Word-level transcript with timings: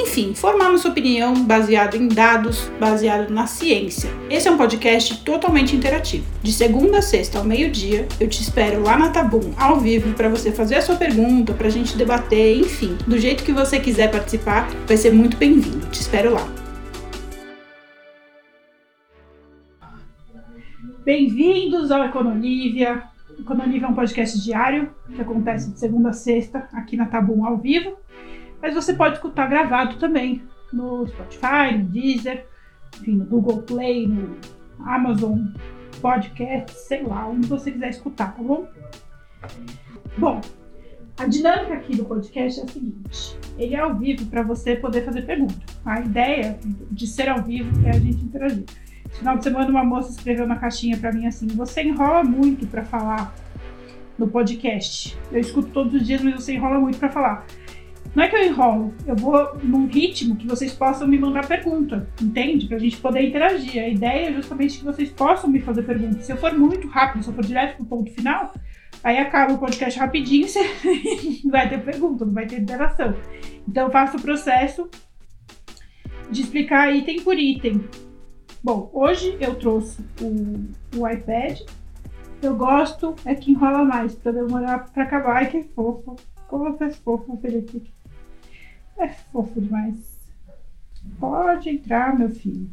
enfim, 0.00 0.34
formar 0.34 0.70
nossa 0.70 0.88
opinião 0.88 1.34
baseado 1.44 1.94
em 1.94 2.08
dados, 2.08 2.70
baseado 2.80 3.30
na 3.30 3.46
ciência. 3.46 4.10
Esse 4.30 4.48
é 4.48 4.50
um 4.50 4.56
podcast 4.56 5.22
totalmente 5.22 5.76
interativo. 5.76 6.24
De 6.42 6.52
segunda 6.52 6.98
a 6.98 7.02
sexta 7.02 7.38
ao 7.38 7.44
meio-dia, 7.44 8.08
eu 8.18 8.26
te 8.28 8.40
espero 8.40 8.82
lá 8.82 8.98
na 8.98 9.10
Tabum, 9.10 9.52
ao 9.58 9.78
vivo, 9.78 10.14
para 10.14 10.28
você 10.28 10.50
fazer 10.50 10.76
a 10.76 10.82
sua 10.82 10.96
pergunta, 10.96 11.52
para 11.52 11.66
a 11.66 11.70
gente 11.70 11.96
debater, 11.96 12.56
enfim, 12.56 12.96
do 13.06 13.18
jeito 13.18 13.44
que 13.44 13.52
você 13.52 13.78
quiser 13.78 14.10
participar, 14.10 14.68
vai 14.86 14.96
ser 14.96 15.12
muito 15.12 15.36
bem-vindo. 15.36 15.86
Te 15.88 16.00
espero 16.00 16.32
lá. 16.32 16.48
Bem-vindos 21.04 21.90
ao 21.90 22.04
Econolívia. 22.04 23.02
Econolívia 23.38 23.86
é 23.86 23.88
um 23.88 23.94
podcast 23.94 24.42
diário 24.42 24.94
que 25.14 25.20
acontece 25.20 25.72
de 25.72 25.78
segunda 25.78 26.10
a 26.10 26.12
sexta 26.12 26.68
aqui 26.72 26.96
na 26.96 27.06
Tabum 27.06 27.44
ao 27.44 27.58
vivo. 27.58 27.96
Mas 28.60 28.74
você 28.74 28.92
pode 28.94 29.16
escutar 29.16 29.48
gravado 29.48 29.96
também 29.96 30.42
no 30.72 31.06
Spotify, 31.06 31.76
no 31.76 31.84
Deezer, 31.84 32.46
enfim, 32.96 33.16
no 33.16 33.24
Google 33.24 33.62
Play, 33.62 34.06
no 34.06 34.36
Amazon 34.80 35.46
Podcast, 36.00 36.72
sei 36.78 37.02
lá, 37.02 37.26
onde 37.26 37.46
você 37.46 37.70
quiser 37.70 37.90
escutar, 37.90 38.34
tá 38.34 38.42
bom? 38.42 38.66
Bom, 40.16 40.40
a 41.18 41.26
dinâmica 41.26 41.74
aqui 41.74 41.96
do 41.96 42.04
podcast 42.04 42.60
é 42.60 42.64
a 42.64 42.68
seguinte: 42.68 43.38
ele 43.58 43.74
é 43.74 43.78
ao 43.78 43.94
vivo 43.94 44.24
para 44.26 44.42
você 44.42 44.76
poder 44.76 45.04
fazer 45.04 45.22
pergunta. 45.22 45.54
A 45.84 46.00
ideia 46.00 46.58
de 46.90 47.06
ser 47.06 47.28
ao 47.28 47.42
vivo 47.42 47.86
é 47.86 47.90
a 47.90 47.98
gente 47.98 48.24
interagir. 48.24 48.64
No 49.04 49.10
final 49.10 49.36
de 49.36 49.44
semana, 49.44 49.68
uma 49.68 49.84
moça 49.84 50.10
escreveu 50.10 50.46
na 50.46 50.56
caixinha 50.56 50.96
para 50.96 51.12
mim 51.12 51.26
assim: 51.26 51.46
você 51.48 51.82
enrola 51.82 52.24
muito 52.24 52.66
para 52.66 52.84
falar 52.84 53.34
no 54.18 54.28
podcast. 54.28 55.18
Eu 55.30 55.40
escuto 55.40 55.68
todos 55.68 55.92
os 55.92 56.06
dias, 56.06 56.22
mas 56.22 56.34
você 56.34 56.54
enrola 56.54 56.80
muito 56.80 56.98
para 56.98 57.10
falar. 57.10 57.46
Não 58.14 58.24
é 58.24 58.28
que 58.28 58.34
eu 58.34 58.44
enrolo, 58.44 58.92
eu 59.06 59.14
vou 59.14 59.56
num 59.62 59.86
ritmo 59.86 60.34
que 60.34 60.46
vocês 60.46 60.72
possam 60.72 61.06
me 61.06 61.16
mandar 61.16 61.46
pergunta, 61.46 62.08
entende? 62.20 62.66
Pra 62.66 62.78
gente 62.78 62.96
poder 62.96 63.28
interagir. 63.28 63.80
A 63.80 63.88
ideia 63.88 64.30
é 64.30 64.32
justamente 64.32 64.78
que 64.78 64.84
vocês 64.84 65.10
possam 65.10 65.48
me 65.48 65.60
fazer 65.60 65.84
perguntas. 65.84 66.26
Se 66.26 66.32
eu 66.32 66.36
for 66.36 66.52
muito 66.58 66.88
rápido, 66.88 67.22
se 67.22 67.30
eu 67.30 67.34
for 67.34 67.44
direto 67.44 67.76
pro 67.76 67.86
ponto 67.86 68.10
final, 68.10 68.52
aí 69.04 69.16
acaba 69.18 69.52
o 69.52 69.58
podcast 69.58 69.96
rapidinho 69.98 70.44
e 70.44 70.48
você 70.50 71.48
vai 71.48 71.68
ter 71.68 71.84
pergunta, 71.84 72.24
não 72.24 72.32
vai 72.32 72.46
ter 72.46 72.60
interação. 72.60 73.14
Então 73.68 73.86
eu 73.86 73.92
faço 73.92 74.16
o 74.16 74.22
processo 74.22 74.90
de 76.30 76.42
explicar 76.42 76.92
item 76.92 77.20
por 77.20 77.38
item. 77.38 77.84
Bom, 78.62 78.90
hoje 78.92 79.36
eu 79.40 79.54
trouxe 79.54 80.04
o, 80.20 80.98
o 80.98 81.08
iPad. 81.08 81.60
Eu 82.42 82.56
gosto 82.56 83.14
é 83.24 83.36
que 83.36 83.52
enrola 83.52 83.84
mais, 83.84 84.16
pra 84.16 84.32
demorar 84.32 84.90
pra 84.90 85.04
acabar. 85.04 85.36
Ai, 85.36 85.46
que 85.48 85.62
fofo. 85.62 86.16
Como 86.48 86.64
você 86.64 86.84
é 86.84 86.90
fofo, 86.90 87.38
Felipe. 87.40 87.99
É 89.00 89.08
fofo 89.08 89.60
demais. 89.60 90.20
Pode 91.18 91.70
entrar, 91.70 92.18
meu 92.18 92.28
filho. 92.28 92.68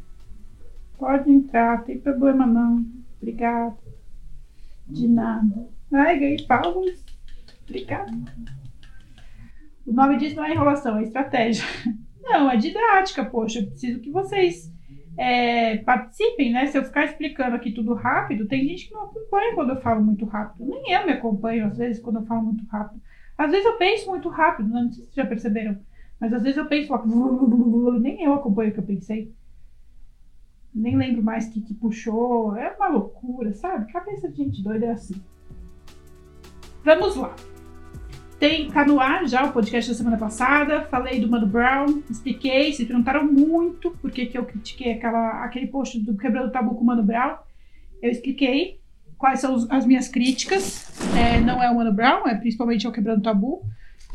Pode 0.98 1.32
entrar, 1.32 1.84
tem 1.86 1.98
problema 2.00 2.46
não. 2.46 2.86
Obrigada. 3.18 3.78
De 4.86 5.08
nada. 5.08 5.70
Ai, 5.94 6.20
ganhei 6.20 6.46
palmas. 6.46 7.04
Obrigada. 7.64 8.12
O 9.86 9.94
nome 9.94 10.18
disso 10.18 10.36
não 10.36 10.44
é 10.44 10.52
enrolação, 10.52 10.98
é 10.98 11.04
estratégia. 11.04 11.64
Não, 12.22 12.52
é 12.52 12.58
didática, 12.58 13.24
poxa. 13.24 13.60
Eu 13.60 13.68
preciso 13.68 14.02
que 14.02 14.12
vocês 14.12 14.70
é, 15.18 15.78
participem, 15.78 16.52
né? 16.52 16.66
Se 16.66 16.78
eu 16.78 16.84
ficar 16.84 17.06
explicando 17.06 17.56
aqui 17.56 17.72
tudo 17.72 17.94
rápido, 17.94 18.50
tem 18.50 18.68
gente 18.68 18.90
que 18.90 18.94
não 18.94 19.06
acompanha 19.06 19.56
quando 19.56 19.70
eu 19.70 19.82
falo 19.82 20.04
muito 20.04 20.26
rápido. 20.26 20.66
Nem 20.66 20.92
eu 20.92 21.06
me 21.06 21.14
acompanho, 21.14 21.68
às 21.68 21.78
vezes, 21.78 22.02
quando 22.02 22.18
eu 22.18 22.26
falo 22.26 22.44
muito 22.44 22.66
rápido. 22.66 23.02
Às 23.38 23.50
vezes 23.50 23.66
eu 23.66 23.78
penso 23.78 24.10
muito 24.10 24.28
rápido, 24.28 24.68
não 24.68 24.92
sei 24.92 25.06
se 25.06 25.12
vocês 25.12 25.16
já 25.16 25.26
perceberam. 25.26 25.80
Mas 26.20 26.34
às 26.34 26.44
vezes 26.44 26.58
eu 26.58 26.66
penso, 26.66 26.94
nem 28.00 28.24
eu 28.24 28.34
acompanho 28.34 28.72
o 28.72 28.74
que 28.74 28.80
eu 28.80 28.84
pensei. 28.84 29.34
Nem 30.74 30.96
lembro 30.96 31.24
mais 31.24 31.48
o 31.48 31.52
que, 31.52 31.62
que 31.62 31.74
puxou. 31.74 32.56
É 32.56 32.76
uma 32.76 32.90
loucura, 32.90 33.54
sabe? 33.54 33.92
Cabeça 33.92 34.30
de 34.30 34.38
gente 34.38 34.64
doida 34.64 34.88
é 34.88 34.92
assim. 34.92 35.16
Vamos 36.84 37.16
lá. 37.16 37.36
Tem, 38.40 38.70
tá 38.70 38.86
no 38.86 39.00
ar 39.00 39.28
já 39.28 39.46
o 39.46 39.52
podcast 39.52 39.90
da 39.90 39.98
semana 39.98 40.18
passada. 40.18 40.84
Falei 40.86 41.20
do 41.20 41.28
Mano 41.28 41.48
Brown, 41.48 42.04
expliquei. 42.10 42.72
Se 42.74 42.86
perguntaram 42.86 43.26
muito 43.26 43.92
por 43.92 44.12
que, 44.12 44.28
que 44.28 44.38
eu 44.38 44.46
critiquei 44.46 44.94
aquela, 44.94 45.44
aquele 45.44 45.68
post 45.68 46.00
do 46.00 46.16
Quebrando 46.16 46.50
o 46.50 46.52
Tabu 46.52 46.76
com 46.76 46.82
o 46.82 46.86
Mano 46.86 47.04
Brown. 47.04 47.38
Eu 48.02 48.12
expliquei 48.12 48.80
quais 49.18 49.40
são 49.40 49.56
as 49.70 49.86
minhas 49.86 50.08
críticas. 50.08 50.88
É, 51.18 51.42
não 51.42 51.62
é 51.62 51.70
o 51.72 51.76
Mano 51.76 51.92
Brown, 51.92 52.28
é 52.28 52.36
principalmente 52.36 52.86
ao 52.86 52.94
Quebrando 52.94 53.20
o 53.20 53.24
Tabu. 53.24 53.64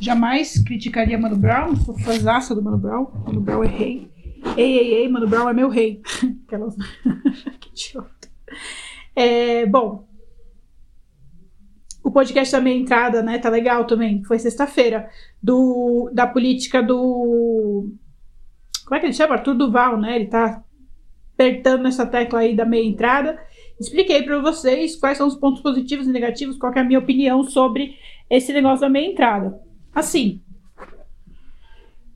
Jamais 0.03 0.59
criticaria 0.65 1.17
Mano 1.17 1.37
Brown, 1.37 1.77
sou 1.77 1.97
fãzaça 1.97 2.57
do 2.57 2.61
Mano 2.61 2.77
Brown. 2.77 3.07
Mano 3.25 3.41
Brown 3.41 3.63
é 3.63 3.69
rei. 3.69 4.11
Ei, 4.57 4.77
ei, 4.77 4.95
ei, 4.95 5.09
Mano 5.09 5.29
Brown 5.29 5.49
é 5.49 5.53
meu 5.53 5.69
rei. 5.69 6.03
Aquelas. 6.45 6.75
que 7.61 7.69
idiota. 7.69 8.29
É, 9.15 9.65
bom. 9.65 10.09
O 12.03 12.11
podcast 12.11 12.51
da 12.51 12.61
minha 12.61 12.75
entrada, 12.75 13.23
né? 13.23 13.39
Tá 13.39 13.49
legal 13.49 13.87
também. 13.87 14.25
Foi 14.25 14.41
sexta-feira. 14.41 15.09
Do, 15.41 16.11
da 16.13 16.27
política 16.27 16.83
do. 16.83 17.89
Como 18.85 18.97
é 18.97 18.99
que 18.99 19.07
ele 19.07 19.13
chama? 19.13 19.35
Arthur 19.35 19.55
Duval, 19.55 20.01
né? 20.01 20.17
Ele 20.17 20.27
tá 20.27 20.65
apertando 21.33 21.87
essa 21.87 22.05
tecla 22.05 22.41
aí 22.41 22.57
da 22.57 22.65
meia 22.65 22.85
entrada. 22.85 23.41
Expliquei 23.79 24.25
para 24.25 24.41
vocês 24.41 24.97
quais 24.97 25.17
são 25.17 25.29
os 25.29 25.37
pontos 25.37 25.63
positivos 25.63 26.09
e 26.09 26.11
negativos, 26.11 26.59
qual 26.59 26.73
é 26.75 26.81
a 26.81 26.85
minha 26.85 26.99
opinião 26.99 27.45
sobre 27.45 27.95
esse 28.29 28.53
negócio 28.53 28.81
da 28.81 28.89
meia 28.89 29.09
entrada. 29.09 29.63
Assim, 29.95 30.41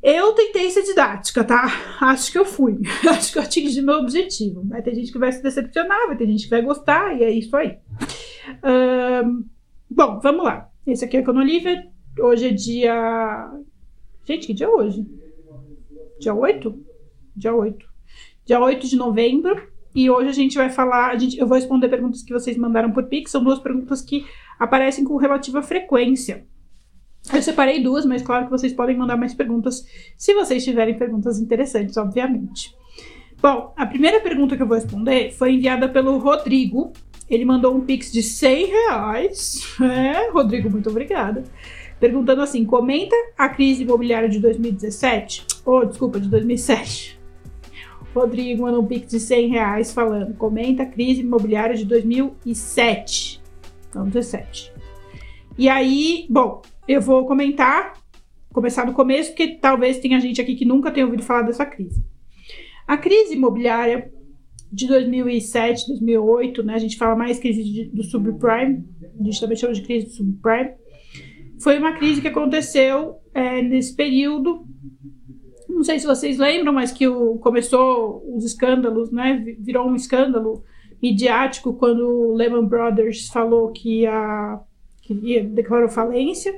eu 0.02 0.32
tentei 0.34 0.70
ser 0.70 0.82
didática, 0.82 1.42
tá? 1.42 1.66
Acho 2.00 2.30
que 2.30 2.38
eu 2.38 2.44
fui. 2.44 2.78
Acho 3.10 3.32
que 3.32 3.38
eu 3.38 3.42
atingi 3.42 3.82
meu 3.82 3.96
objetivo. 3.96 4.62
Vai 4.64 4.80
ter 4.80 4.94
gente 4.94 5.10
que 5.10 5.18
vai 5.18 5.32
se 5.32 5.42
decepcionar, 5.42 6.06
vai 6.06 6.16
ter 6.16 6.26
gente 6.26 6.44
que 6.44 6.50
vai 6.50 6.62
gostar, 6.62 7.18
e 7.18 7.24
é 7.24 7.30
isso 7.30 7.56
aí. 7.56 7.78
Um, 8.64 9.44
bom, 9.90 10.20
vamos 10.20 10.44
lá. 10.44 10.70
Esse 10.86 11.04
aqui 11.04 11.16
é 11.16 11.20
o 11.20 11.22
Econolívia. 11.22 11.90
Hoje 12.20 12.46
é 12.46 12.52
dia. 12.52 13.50
Gente, 14.24 14.46
que 14.46 14.54
dia 14.54 14.66
é 14.66 14.70
hoje? 14.70 15.04
Dia 16.20 16.34
8? 16.34 16.84
Dia 17.34 17.54
8. 17.54 17.86
Dia 18.44 18.60
8 18.60 18.86
de 18.86 18.96
novembro. 18.96 19.60
E 19.92 20.08
hoje 20.08 20.28
a 20.28 20.32
gente 20.32 20.56
vai 20.56 20.70
falar. 20.70 21.10
A 21.10 21.18
gente, 21.18 21.36
eu 21.36 21.48
vou 21.48 21.56
responder 21.56 21.88
perguntas 21.88 22.22
que 22.22 22.32
vocês 22.32 22.56
mandaram 22.56 22.92
por 22.92 23.06
Pix. 23.06 23.32
São 23.32 23.42
duas 23.42 23.58
perguntas 23.58 24.02
que 24.02 24.24
aparecem 24.58 25.04
com 25.04 25.16
relativa 25.16 25.62
frequência. 25.62 26.46
Eu 27.32 27.42
separei 27.42 27.82
duas, 27.82 28.06
mas 28.06 28.22
claro 28.22 28.44
que 28.44 28.50
vocês 28.50 28.72
podem 28.72 28.96
mandar 28.96 29.16
mais 29.16 29.34
perguntas 29.34 29.86
se 30.16 30.34
vocês 30.34 30.64
tiverem 30.64 30.96
perguntas 30.96 31.38
interessantes, 31.40 31.96
obviamente. 31.96 32.74
Bom, 33.40 33.72
a 33.76 33.84
primeira 33.84 34.20
pergunta 34.20 34.56
que 34.56 34.62
eu 34.62 34.66
vou 34.66 34.76
responder 34.76 35.32
foi 35.32 35.52
enviada 35.52 35.88
pelo 35.88 36.18
Rodrigo. 36.18 36.92
Ele 37.28 37.44
mandou 37.44 37.74
um 37.74 37.80
pix 37.80 38.12
de 38.12 38.22
100 38.22 38.66
reais. 38.66 39.76
É, 39.82 40.30
Rodrigo, 40.30 40.70
muito 40.70 40.88
obrigada. 40.88 41.44
Perguntando 41.98 42.42
assim: 42.42 42.64
comenta 42.64 43.14
a 43.36 43.48
crise 43.48 43.82
imobiliária 43.82 44.28
de 44.28 44.38
2017? 44.38 45.46
Ou, 45.64 45.80
oh, 45.80 45.84
desculpa, 45.84 46.20
de 46.20 46.28
2007. 46.28 47.18
Rodrigo 48.14 48.62
mandou 48.62 48.82
um 48.82 48.86
pix 48.86 49.10
de 49.10 49.20
100 49.20 49.48
reais 49.48 49.92
falando: 49.92 50.34
comenta 50.34 50.84
a 50.84 50.86
crise 50.86 51.20
imobiliária 51.20 51.76
de 51.76 51.84
2007. 51.84 53.42
Não, 53.94 54.06
17. 54.06 54.72
E 55.58 55.68
aí, 55.68 56.26
bom, 56.28 56.62
eu 56.88 57.00
vou 57.00 57.26
comentar, 57.26 57.94
começar 58.52 58.84
do 58.84 58.92
começo, 58.92 59.30
porque 59.30 59.56
talvez 59.56 59.98
tenha 59.98 60.20
gente 60.20 60.40
aqui 60.40 60.54
que 60.54 60.64
nunca 60.64 60.90
tenha 60.90 61.06
ouvido 61.06 61.22
falar 61.22 61.42
dessa 61.42 61.66
crise. 61.66 62.04
A 62.86 62.96
crise 62.96 63.34
imobiliária 63.34 64.12
de 64.72 64.86
2007, 64.86 65.88
2008, 65.88 66.62
né? 66.62 66.74
A 66.74 66.78
gente 66.78 66.96
fala 66.96 67.16
mais 67.16 67.38
crise 67.38 67.62
de, 67.64 67.84
do 67.86 68.02
subprime, 68.02 68.84
a 69.18 69.24
gente 69.24 69.40
também 69.40 69.56
chama 69.56 69.74
de 69.74 69.82
crise 69.82 70.06
do 70.06 70.12
subprime. 70.12 70.70
Foi 71.60 71.78
uma 71.78 71.92
crise 71.92 72.20
que 72.20 72.28
aconteceu 72.28 73.16
é, 73.34 73.62
nesse 73.62 73.94
período. 73.94 74.64
Não 75.68 75.82
sei 75.82 75.98
se 75.98 76.06
vocês 76.06 76.38
lembram, 76.38 76.72
mas 76.72 76.92
que 76.92 77.06
o, 77.08 77.38
começou 77.38 78.22
os 78.34 78.44
escândalos, 78.44 79.10
né? 79.10 79.42
Virou 79.58 79.88
um 79.88 79.94
escândalo 79.94 80.62
midiático 81.02 81.74
quando 81.74 82.08
o 82.08 82.34
Lehman 82.34 82.66
Brothers 82.66 83.28
falou 83.28 83.70
que, 83.72 84.02
ia, 84.02 84.60
que 85.02 85.40
declarou 85.42 85.88
falência. 85.88 86.54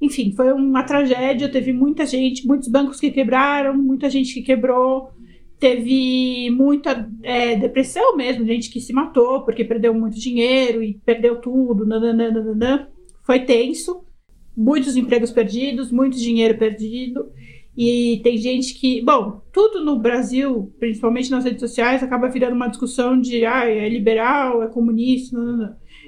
Enfim, 0.00 0.32
foi 0.32 0.52
uma 0.52 0.82
tragédia. 0.82 1.48
Teve 1.48 1.72
muita 1.72 2.06
gente, 2.06 2.46
muitos 2.46 2.68
bancos 2.68 2.98
que 2.98 3.10
quebraram, 3.10 3.76
muita 3.76 4.08
gente 4.08 4.32
que 4.34 4.42
quebrou. 4.42 5.10
teve 5.58 6.50
muita 6.50 7.08
é, 7.22 7.54
depressão 7.56 8.16
mesmo, 8.16 8.46
gente 8.46 8.70
que 8.70 8.80
se 8.80 8.94
matou 8.94 9.42
porque 9.44 9.62
perdeu 9.62 9.92
muito 9.92 10.18
dinheiro 10.18 10.82
e 10.82 10.94
perdeu 11.04 11.40
tudo, 11.40 11.84
nananana. 11.86 12.88
foi 13.22 13.40
tenso, 13.40 14.02
muitos 14.56 14.96
empregos 14.96 15.30
perdidos, 15.30 15.92
muito 15.92 16.16
dinheiro 16.16 16.56
perdido. 16.58 17.30
E 17.76 18.20
tem 18.22 18.36
gente 18.36 18.74
que, 18.74 19.00
bom, 19.02 19.40
tudo 19.52 19.84
no 19.84 19.98
Brasil, 19.98 20.72
principalmente 20.78 21.30
nas 21.30 21.44
redes 21.44 21.60
sociais, 21.60 22.02
acaba 22.02 22.28
virando 22.28 22.54
uma 22.54 22.68
discussão 22.68 23.18
de 23.18 23.46
ah, 23.46 23.64
é 23.64 23.88
liberal, 23.88 24.62
é 24.62 24.66
comunista. 24.66 25.36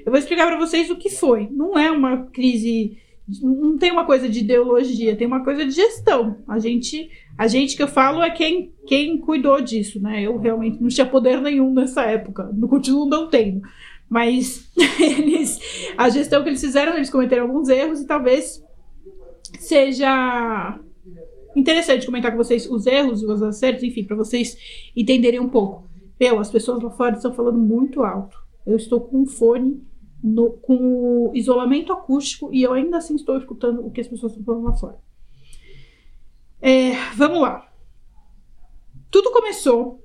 Eu 0.05 0.11
vou 0.11 0.19
explicar 0.19 0.47
para 0.47 0.59
vocês 0.59 0.91
o 0.91 0.97
que 0.97 1.09
foi. 1.09 1.49
Não 1.51 1.79
é 1.79 1.91
uma 1.91 2.25
crise, 2.27 2.99
não 3.41 3.79
tem 3.79 3.91
uma 3.91 4.05
coisa 4.05 4.29
de 4.29 4.41
ideologia, 4.41 5.17
tem 5.17 5.27
uma 5.27 5.45
coisa 5.45 5.65
de 5.65 5.71
gestão. 5.71 6.39
A 6.47 6.59
gente, 6.59 7.11
a 7.39 7.47
gente 7.47 7.77
que 7.77 7.83
eu 7.83 7.89
falo 7.89 8.23
é 8.23 8.31
quem, 8.31 8.73
quem 8.87 9.19
cuidou 9.19 9.61
disso, 9.61 10.01
né? 10.01 10.23
Eu 10.23 10.39
realmente 10.39 10.81
não 10.81 10.89
tinha 10.89 11.07
poder 11.07 11.41
nenhum 11.41 11.73
nessa 11.73 12.03
época, 12.03 12.51
não 12.53 12.69
continuo 12.69 13.07
não 13.07 13.29
tendo. 13.29 13.63
Mas 14.09 14.71
eles, 15.01 15.59
a 15.97 16.09
gestão 16.09 16.43
que 16.43 16.49
eles 16.49 16.61
fizeram, 16.61 16.95
eles 16.95 17.11
cometeram 17.11 17.45
alguns 17.45 17.69
erros 17.69 18.01
e 18.01 18.07
talvez 18.07 18.63
seja 19.59 20.79
interessante 21.55 22.07
comentar 22.07 22.33
com 22.33 22.39
vocês 22.39 22.69
os 22.69 22.87
erros 22.87 23.23
os 23.23 23.43
acertos, 23.43 23.85
enfim, 23.85 24.05
para 24.05 24.17
vocês 24.17 24.57
entenderem 24.97 25.41
um 25.41 25.49
pouco. 25.49 25.89
Meu, 26.19 26.39
as 26.39 26.51
pessoas 26.51 26.83
lá 26.83 26.91
fora 26.91 27.17
estão 27.17 27.33
falando 27.33 27.59
muito 27.59 28.03
alto. 28.03 28.37
Eu 28.67 28.77
estou 28.77 29.01
com 29.01 29.23
um 29.23 29.27
fone 29.27 29.83
no, 30.23 30.53
com 30.53 30.77
o 31.31 31.33
isolamento 31.35 31.93
acústico 31.93 32.51
e 32.53 32.63
eu 32.63 32.73
ainda 32.73 32.99
assim 32.99 33.17
estou 33.17 33.37
escutando 33.37 33.85
o 33.85 33.91
que 33.91 34.01
as 34.01 34.09
pessoas 34.09 34.33
estão 34.33 34.45
falando 34.45 34.65
lá 34.65 34.75
fora. 34.75 34.99
É, 36.61 36.93
vamos 37.17 37.41
lá. 37.41 37.69
Tudo 39.11 39.33
começou 39.33 40.01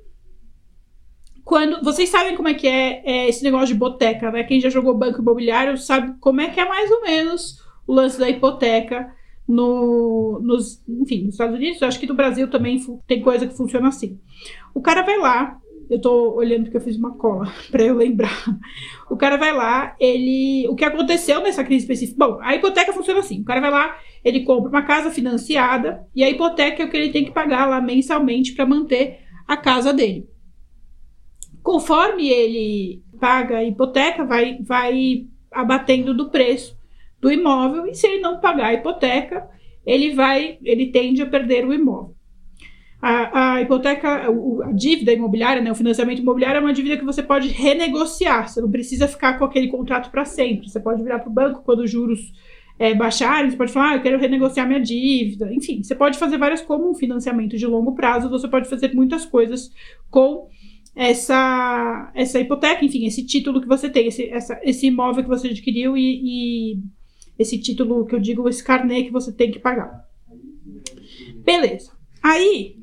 quando. 1.43 1.83
Vocês 1.83 2.09
sabem 2.09 2.35
como 2.35 2.47
é 2.47 2.53
que 2.53 2.67
é, 2.67 3.03
é, 3.05 3.29
esse 3.29 3.43
negócio 3.43 3.67
de 3.67 3.73
hipoteca, 3.73 4.31
né? 4.31 4.43
Quem 4.43 4.59
já 4.59 4.69
jogou 4.69 4.97
banco 4.97 5.21
imobiliário 5.21 5.77
sabe 5.77 6.17
como 6.19 6.41
é 6.41 6.49
que 6.49 6.59
é 6.59 6.67
mais 6.67 6.89
ou 6.89 7.01
menos 7.03 7.63
o 7.85 7.93
lance 7.93 8.19
da 8.19 8.29
hipoteca 8.29 9.15
no, 9.47 10.39
nos, 10.41 10.83
enfim, 10.87 11.23
nos 11.23 11.35
Estados 11.35 11.55
Unidos, 11.55 11.81
acho 11.81 11.99
que 11.99 12.07
no 12.07 12.15
Brasil 12.15 12.49
também 12.49 12.77
tem 13.07 13.21
coisa 13.21 13.47
que 13.47 13.55
funciona 13.55 13.87
assim. 13.87 14.19
O 14.73 14.81
cara 14.81 15.03
vai 15.03 15.17
lá, 15.17 15.57
eu 15.89 15.99
tô 15.99 16.33
olhando 16.35 16.63
porque 16.63 16.77
eu 16.77 16.81
fiz 16.81 16.97
uma 16.97 17.15
cola 17.17 17.51
para 17.71 17.83
eu 17.83 17.95
lembrar. 17.95 18.45
O 19.09 19.15
cara 19.15 19.37
vai 19.37 19.53
lá, 19.53 19.95
ele, 19.99 20.67
o 20.69 20.75
que 20.75 20.83
aconteceu 20.83 21.41
nessa 21.41 21.63
crise 21.63 21.85
específica? 21.85 22.25
Bom, 22.25 22.39
a 22.41 22.55
hipoteca 22.55 22.93
funciona 22.93 23.19
assim. 23.19 23.41
O 23.41 23.45
cara 23.45 23.61
vai 23.61 23.71
lá, 23.71 23.97
ele 24.23 24.43
compra 24.43 24.69
uma 24.69 24.81
casa 24.81 25.11
financiada 25.11 26.05
e 26.15 26.23
a 26.23 26.29
hipoteca 26.29 26.83
é 26.83 26.85
o 26.85 26.89
que 26.89 26.97
ele 26.97 27.11
tem 27.11 27.25
que 27.25 27.31
pagar 27.31 27.65
lá 27.65 27.79
mensalmente 27.79 28.53
para 28.53 28.65
manter 28.65 29.19
a 29.47 29.55
casa 29.55 29.93
dele. 29.93 30.27
Conforme 31.63 32.29
ele 32.29 33.03
paga 33.19 33.57
a 33.57 33.63
hipoteca, 33.63 34.25
vai 34.25 34.59
vai 34.61 35.25
abatendo 35.51 36.13
do 36.13 36.29
preço 36.29 36.77
do 37.19 37.31
imóvel 37.31 37.87
e 37.87 37.95
se 37.95 38.07
ele 38.07 38.21
não 38.21 38.39
pagar 38.39 38.67
a 38.67 38.73
hipoteca, 38.73 39.49
ele 39.85 40.13
vai, 40.13 40.57
ele 40.63 40.91
tende 40.91 41.21
a 41.21 41.25
perder 41.25 41.65
o 41.65 41.73
imóvel. 41.73 42.16
A, 42.99 43.53
a 43.53 43.61
hipoteca, 43.61 44.27
a 44.63 44.71
dívida 44.71 45.13
imobiliária, 45.13 45.61
né, 45.61 45.71
o 45.71 45.75
financiamento 45.75 46.19
imobiliário 46.19 46.57
é 46.57 46.61
uma 46.61 46.73
dívida 46.73 46.97
que 46.97 47.05
você 47.05 47.21
pode 47.21 47.47
renegociar. 47.49 48.49
Você 48.49 48.59
não 48.59 48.71
precisa 48.71 49.07
ficar 49.07 49.37
com 49.37 49.45
aquele 49.45 49.67
contrato 49.67 50.09
para 50.09 50.25
sempre. 50.25 50.67
Você 50.67 50.79
pode 50.79 51.03
virar 51.03 51.19
para 51.19 51.29
o 51.29 51.33
banco 51.33 51.61
quando 51.63 51.81
os 51.81 51.91
juros 51.91 52.33
é, 52.79 52.93
baixarem. 52.95 53.51
Você 53.51 53.57
pode 53.57 53.71
falar, 53.71 53.91
ah, 53.91 53.95
eu 53.95 54.01
quero 54.01 54.19
renegociar 54.19 54.67
minha 54.67 54.79
dívida. 54.79 55.53
Enfim, 55.53 55.83
você 55.83 55.93
pode 55.93 56.17
fazer 56.17 56.37
várias 56.37 56.61
como 56.61 56.89
um 56.89 56.95
financiamento 56.95 57.55
de 57.55 57.67
longo 57.67 57.93
prazo. 57.93 58.29
Você 58.29 58.47
pode 58.47 58.67
fazer 58.67 58.93
muitas 58.93 59.25
coisas 59.25 59.71
com 60.09 60.47
essa 60.95 62.11
essa 62.15 62.39
hipoteca, 62.39 62.83
enfim, 62.83 63.05
esse 63.05 63.23
título 63.23 63.61
que 63.61 63.67
você 63.67 63.87
tem, 63.87 64.07
esse, 64.07 64.27
essa, 64.29 64.59
esse 64.63 64.87
imóvel 64.87 65.23
que 65.23 65.29
você 65.29 65.49
adquiriu 65.49 65.95
e, 65.95 66.21
e 66.73 66.79
esse 67.37 67.59
título 67.59 68.03
que 68.07 68.15
eu 68.15 68.19
digo, 68.19 68.49
esse 68.49 68.63
carnê 68.63 69.03
que 69.03 69.11
você 69.11 69.31
tem 69.31 69.51
que 69.51 69.59
pagar. 69.59 70.07
Beleza. 71.45 71.91
Aí, 72.21 72.75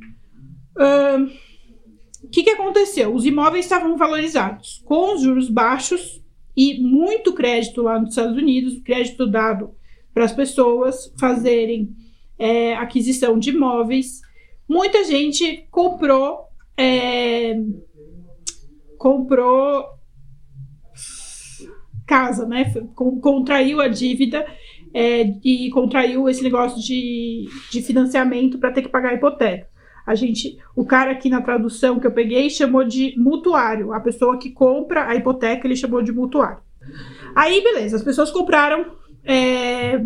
o 0.76 2.28
que, 2.28 2.42
que 2.42 2.50
aconteceu? 2.50 3.14
Os 3.14 3.24
imóveis 3.24 3.64
estavam 3.64 3.96
valorizados 3.96 4.82
com 4.84 5.14
os 5.14 5.22
juros 5.22 5.48
baixos 5.48 6.22
e 6.56 6.80
muito 6.80 7.32
crédito 7.32 7.82
lá 7.82 7.98
nos 7.98 8.10
Estados 8.10 8.36
Unidos, 8.36 8.80
crédito 8.84 9.26
dado 9.26 9.74
para 10.12 10.24
as 10.24 10.32
pessoas 10.32 11.12
fazerem 11.18 11.94
é, 12.38 12.74
aquisição 12.74 13.38
de 13.38 13.50
imóveis. 13.50 14.20
Muita 14.68 15.04
gente 15.04 15.66
comprou 15.70 16.48
é, 16.76 17.56
comprou 18.96 19.84
casa, 22.06 22.46
né? 22.46 22.72
Contraiu 22.94 23.80
a 23.80 23.88
dívida 23.88 24.46
é, 24.92 25.22
e 25.44 25.70
contraiu 25.70 26.28
esse 26.28 26.42
negócio 26.42 26.80
de, 26.82 27.48
de 27.70 27.82
financiamento 27.82 28.58
para 28.58 28.72
ter 28.72 28.82
que 28.82 28.88
pagar 28.88 29.10
a 29.10 29.14
hipoteca. 29.14 29.68
A 30.06 30.14
gente, 30.14 30.58
o 30.76 30.84
cara 30.84 31.12
aqui 31.12 31.30
na 31.30 31.40
tradução 31.40 31.98
que 31.98 32.06
eu 32.06 32.12
peguei 32.12 32.50
chamou 32.50 32.84
de 32.84 33.14
mutuário. 33.16 33.92
A 33.92 34.00
pessoa 34.00 34.38
que 34.38 34.50
compra 34.50 35.08
a 35.08 35.14
hipoteca 35.14 35.66
ele 35.66 35.76
chamou 35.76 36.02
de 36.02 36.12
mutuário. 36.12 36.58
Aí, 37.34 37.62
beleza, 37.62 37.96
as 37.96 38.02
pessoas 38.02 38.30
compraram. 38.30 38.92
É, 39.24 40.00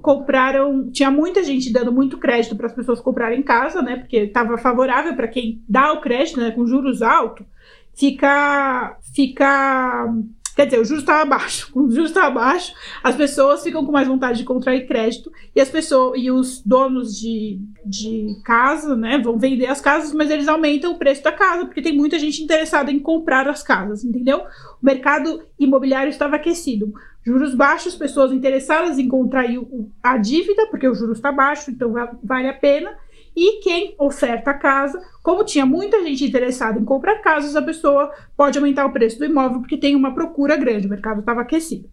compraram. 0.00 0.90
Tinha 0.90 1.10
muita 1.10 1.42
gente 1.42 1.72
dando 1.72 1.92
muito 1.92 2.18
crédito 2.18 2.56
para 2.56 2.66
as 2.66 2.72
pessoas 2.72 3.00
comprarem 3.00 3.42
casa, 3.42 3.82
né? 3.82 3.96
Porque 3.96 4.16
estava 4.18 4.56
favorável 4.56 5.14
para 5.14 5.28
quem 5.28 5.62
dá 5.68 5.92
o 5.92 6.00
crédito, 6.00 6.40
né? 6.40 6.50
Com 6.50 6.66
juros 6.66 7.02
altos, 7.02 7.46
fica. 7.94 8.96
fica 9.14 10.14
Quer 10.56 10.64
dizer, 10.64 10.80
o 10.80 10.84
juros 10.86 11.02
estava 11.02 11.26
baixo. 11.26 11.70
Com 11.70 11.80
o 11.84 11.90
juros 11.90 12.08
estava 12.08 12.30
baixo, 12.30 12.72
as 13.04 13.14
pessoas 13.14 13.62
ficam 13.62 13.84
com 13.84 13.92
mais 13.92 14.08
vontade 14.08 14.38
de 14.38 14.44
contrair 14.44 14.86
crédito 14.88 15.30
e 15.54 15.60
as 15.60 15.68
pessoas 15.68 16.18
e 16.18 16.30
os 16.30 16.62
donos 16.64 17.14
de, 17.14 17.60
de 17.84 18.40
casa, 18.42 18.96
né, 18.96 19.18
vão 19.18 19.38
vender 19.38 19.66
as 19.66 19.82
casas, 19.82 20.14
mas 20.14 20.30
eles 20.30 20.48
aumentam 20.48 20.92
o 20.92 20.98
preço 20.98 21.22
da 21.22 21.30
casa 21.30 21.66
porque 21.66 21.82
tem 21.82 21.94
muita 21.94 22.18
gente 22.18 22.42
interessada 22.42 22.90
em 22.90 22.98
comprar 22.98 23.46
as 23.46 23.62
casas, 23.62 24.02
entendeu? 24.02 24.38
O 24.82 24.86
mercado 24.86 25.42
imobiliário 25.58 26.08
estava 26.08 26.36
aquecido. 26.36 26.90
Juros 27.22 27.54
baixos, 27.54 27.94
pessoas 27.94 28.32
interessadas 28.32 28.98
em 28.98 29.08
contrair 29.08 29.60
a 30.02 30.16
dívida, 30.16 30.68
porque 30.70 30.88
o 30.88 30.94
juros 30.94 31.18
está 31.18 31.30
baixo, 31.30 31.70
então 31.70 31.92
vale 32.22 32.48
a 32.48 32.54
pena. 32.54 32.96
E 33.36 33.60
quem 33.60 33.94
oferta 33.98 34.52
a 34.52 34.54
casa, 34.54 34.98
como 35.22 35.44
tinha 35.44 35.66
muita 35.66 36.02
gente 36.02 36.24
interessada 36.24 36.80
em 36.80 36.84
comprar 36.86 37.20
casas, 37.20 37.54
a 37.54 37.60
pessoa 37.60 38.10
pode 38.34 38.56
aumentar 38.56 38.86
o 38.86 38.92
preço 38.92 39.18
do 39.18 39.26
imóvel 39.26 39.60
porque 39.60 39.76
tem 39.76 39.94
uma 39.94 40.14
procura 40.14 40.56
grande, 40.56 40.86
o 40.86 40.90
mercado 40.90 41.20
estava 41.20 41.42
aquecido. 41.42 41.90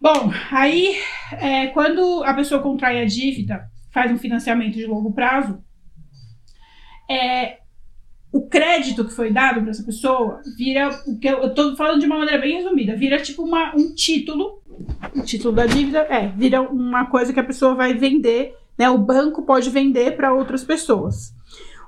Bom, 0.00 0.32
aí 0.50 0.96
é, 1.32 1.68
quando 1.68 2.24
a 2.24 2.34
pessoa 2.34 2.60
contrai 2.60 3.00
a 3.00 3.04
dívida, 3.04 3.70
faz 3.92 4.10
um 4.10 4.18
financiamento 4.18 4.74
de 4.74 4.86
longo 4.86 5.12
prazo, 5.12 5.62
é, 7.08 7.58
o 8.32 8.48
crédito 8.48 9.04
que 9.04 9.12
foi 9.12 9.32
dado 9.32 9.60
para 9.60 9.70
essa 9.70 9.84
pessoa 9.84 10.40
vira 10.56 10.90
o 11.06 11.18
que 11.18 11.28
eu 11.28 11.46
estou 11.46 11.76
falando 11.76 12.00
de 12.00 12.06
uma 12.06 12.18
maneira 12.18 12.40
bem 12.40 12.56
resumida, 12.56 12.96
vira 12.96 13.20
tipo 13.20 13.42
uma, 13.42 13.74
um 13.76 13.94
título, 13.94 14.62
o 15.14 15.22
título 15.22 15.54
da 15.54 15.66
dívida 15.66 16.00
é 16.08 16.28
vira 16.28 16.62
uma 16.62 17.06
coisa 17.06 17.32
que 17.32 17.40
a 17.40 17.44
pessoa 17.44 17.74
vai 17.74 17.94
vender 17.94 18.54
né? 18.80 18.88
O 18.88 18.96
banco 18.96 19.42
pode 19.42 19.68
vender 19.68 20.16
para 20.16 20.32
outras 20.32 20.64
pessoas. 20.64 21.34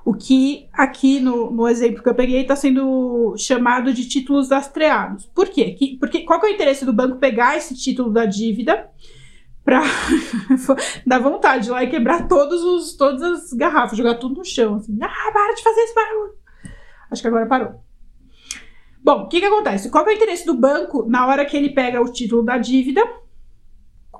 O 0.05 0.13
que 0.13 0.67
aqui 0.71 1.19
no, 1.19 1.49
no 1.49 1.67
exemplo 1.67 2.03
que 2.03 2.09
eu 2.09 2.13
peguei 2.13 2.41
está 2.41 2.55
sendo 2.55 3.33
chamado 3.35 3.91
de 3.91 4.07
títulos 4.07 4.49
lastreados. 4.49 5.25
Por 5.33 5.49
quê? 5.49 5.71
Que, 5.71 5.97
porque, 5.97 6.19
qual 6.19 6.39
que 6.39 6.45
é 6.45 6.49
o 6.51 6.53
interesse 6.53 6.85
do 6.85 6.93
banco 6.93 7.17
pegar 7.17 7.57
esse 7.57 7.75
título 7.75 8.11
da 8.11 8.27
dívida 8.27 8.91
para 9.65 9.81
dar 11.03 11.17
vontade 11.17 11.63
de 11.63 11.71
lá 11.71 11.83
e 11.83 11.89
quebrar 11.89 12.27
todos 12.27 12.61
os, 12.61 12.95
todas 12.95 13.23
as 13.23 13.53
garrafas, 13.53 13.97
jogar 13.97 14.15
tudo 14.15 14.35
no 14.35 14.45
chão. 14.45 14.75
Assim, 14.75 14.95
ah, 15.01 15.31
para 15.33 15.55
de 15.55 15.63
fazer 15.63 15.81
esse 15.81 15.95
barulho. 15.95 16.33
Acho 17.09 17.23
que 17.23 17.27
agora 17.27 17.47
parou. 17.47 17.83
Bom, 19.03 19.23
o 19.23 19.27
que, 19.29 19.39
que 19.39 19.47
acontece? 19.47 19.89
Qual 19.89 20.03
que 20.03 20.11
é 20.11 20.13
o 20.13 20.15
interesse 20.15 20.45
do 20.45 20.53
banco 20.53 21.09
na 21.09 21.25
hora 21.25 21.43
que 21.43 21.57
ele 21.57 21.69
pega 21.69 21.99
o 21.99 22.11
título 22.11 22.43
da 22.43 22.59
dívida? 22.59 23.01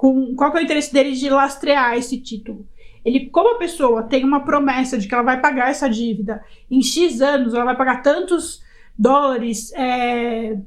Com 0.03 0.35
qual 0.35 0.51
é 0.57 0.59
o 0.59 0.61
interesse 0.61 0.91
dele 0.91 1.13
de 1.13 1.29
lastrear 1.29 1.95
esse 1.95 2.19
título? 2.19 2.67
Ele, 3.05 3.29
como 3.29 3.55
a 3.55 3.57
pessoa 3.57 4.03
tem 4.03 4.25
uma 4.25 4.41
promessa 4.41 4.97
de 4.97 5.07
que 5.07 5.13
ela 5.13 5.23
vai 5.23 5.39
pagar 5.39 5.69
essa 5.69 5.89
dívida 5.89 6.43
em 6.69 6.81
X 6.81 7.21
anos, 7.21 7.53
ela 7.53 7.63
vai 7.63 7.77
pagar 7.77 8.01
tantos 8.01 8.61
dólares, 8.99 9.71
é, 9.71 10.57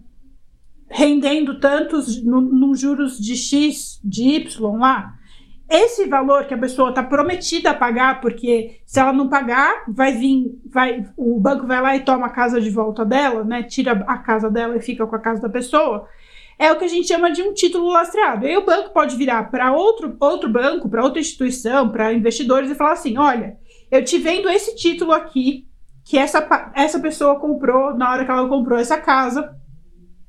rendendo 0.88 1.60
tantos 1.60 2.24
no, 2.24 2.40
no, 2.40 2.74
juros 2.74 3.18
de 3.18 3.36
X, 3.36 4.00
de 4.02 4.22
Y 4.22 4.78
lá, 4.78 5.12
esse 5.68 6.06
valor 6.06 6.46
que 6.46 6.54
a 6.54 6.58
pessoa 6.58 6.88
está 6.88 7.02
prometida 7.02 7.72
a 7.72 7.74
pagar, 7.74 8.22
porque 8.22 8.80
se 8.86 8.98
ela 8.98 9.12
não 9.12 9.28
pagar, 9.28 9.84
vai 9.86 10.12
vir, 10.12 10.58
vai, 10.64 11.04
o 11.14 11.38
banco 11.38 11.66
vai 11.66 11.82
lá 11.82 11.94
e 11.94 12.00
toma 12.00 12.28
a 12.28 12.30
casa 12.30 12.58
de 12.58 12.70
volta 12.70 13.04
dela, 13.04 13.44
né? 13.44 13.64
Tira 13.64 14.02
a 14.06 14.16
casa 14.16 14.50
dela 14.50 14.78
e 14.78 14.80
fica 14.80 15.06
com 15.06 15.14
a 15.14 15.20
casa 15.20 15.42
da 15.42 15.50
pessoa 15.50 16.08
é 16.58 16.72
o 16.72 16.78
que 16.78 16.84
a 16.84 16.88
gente 16.88 17.08
chama 17.08 17.30
de 17.30 17.42
um 17.42 17.52
título 17.52 17.88
lastreado. 17.88 18.46
Aí 18.46 18.56
o 18.56 18.64
banco 18.64 18.90
pode 18.90 19.16
virar 19.16 19.50
para 19.50 19.72
outro, 19.72 20.16
outro 20.18 20.48
banco, 20.48 20.88
para 20.88 21.04
outra 21.04 21.20
instituição, 21.20 21.90
para 21.90 22.12
investidores 22.12 22.70
e 22.70 22.74
falar 22.74 22.92
assim: 22.92 23.18
olha, 23.18 23.58
eu 23.90 24.04
te 24.04 24.18
vendo 24.18 24.48
esse 24.48 24.74
título 24.74 25.12
aqui 25.12 25.66
que 26.04 26.16
essa, 26.16 26.72
essa 26.74 27.00
pessoa 27.00 27.38
comprou 27.38 27.94
na 27.94 28.10
hora 28.10 28.24
que 28.24 28.30
ela 28.30 28.48
comprou 28.48 28.78
essa 28.78 28.98
casa. 28.98 29.54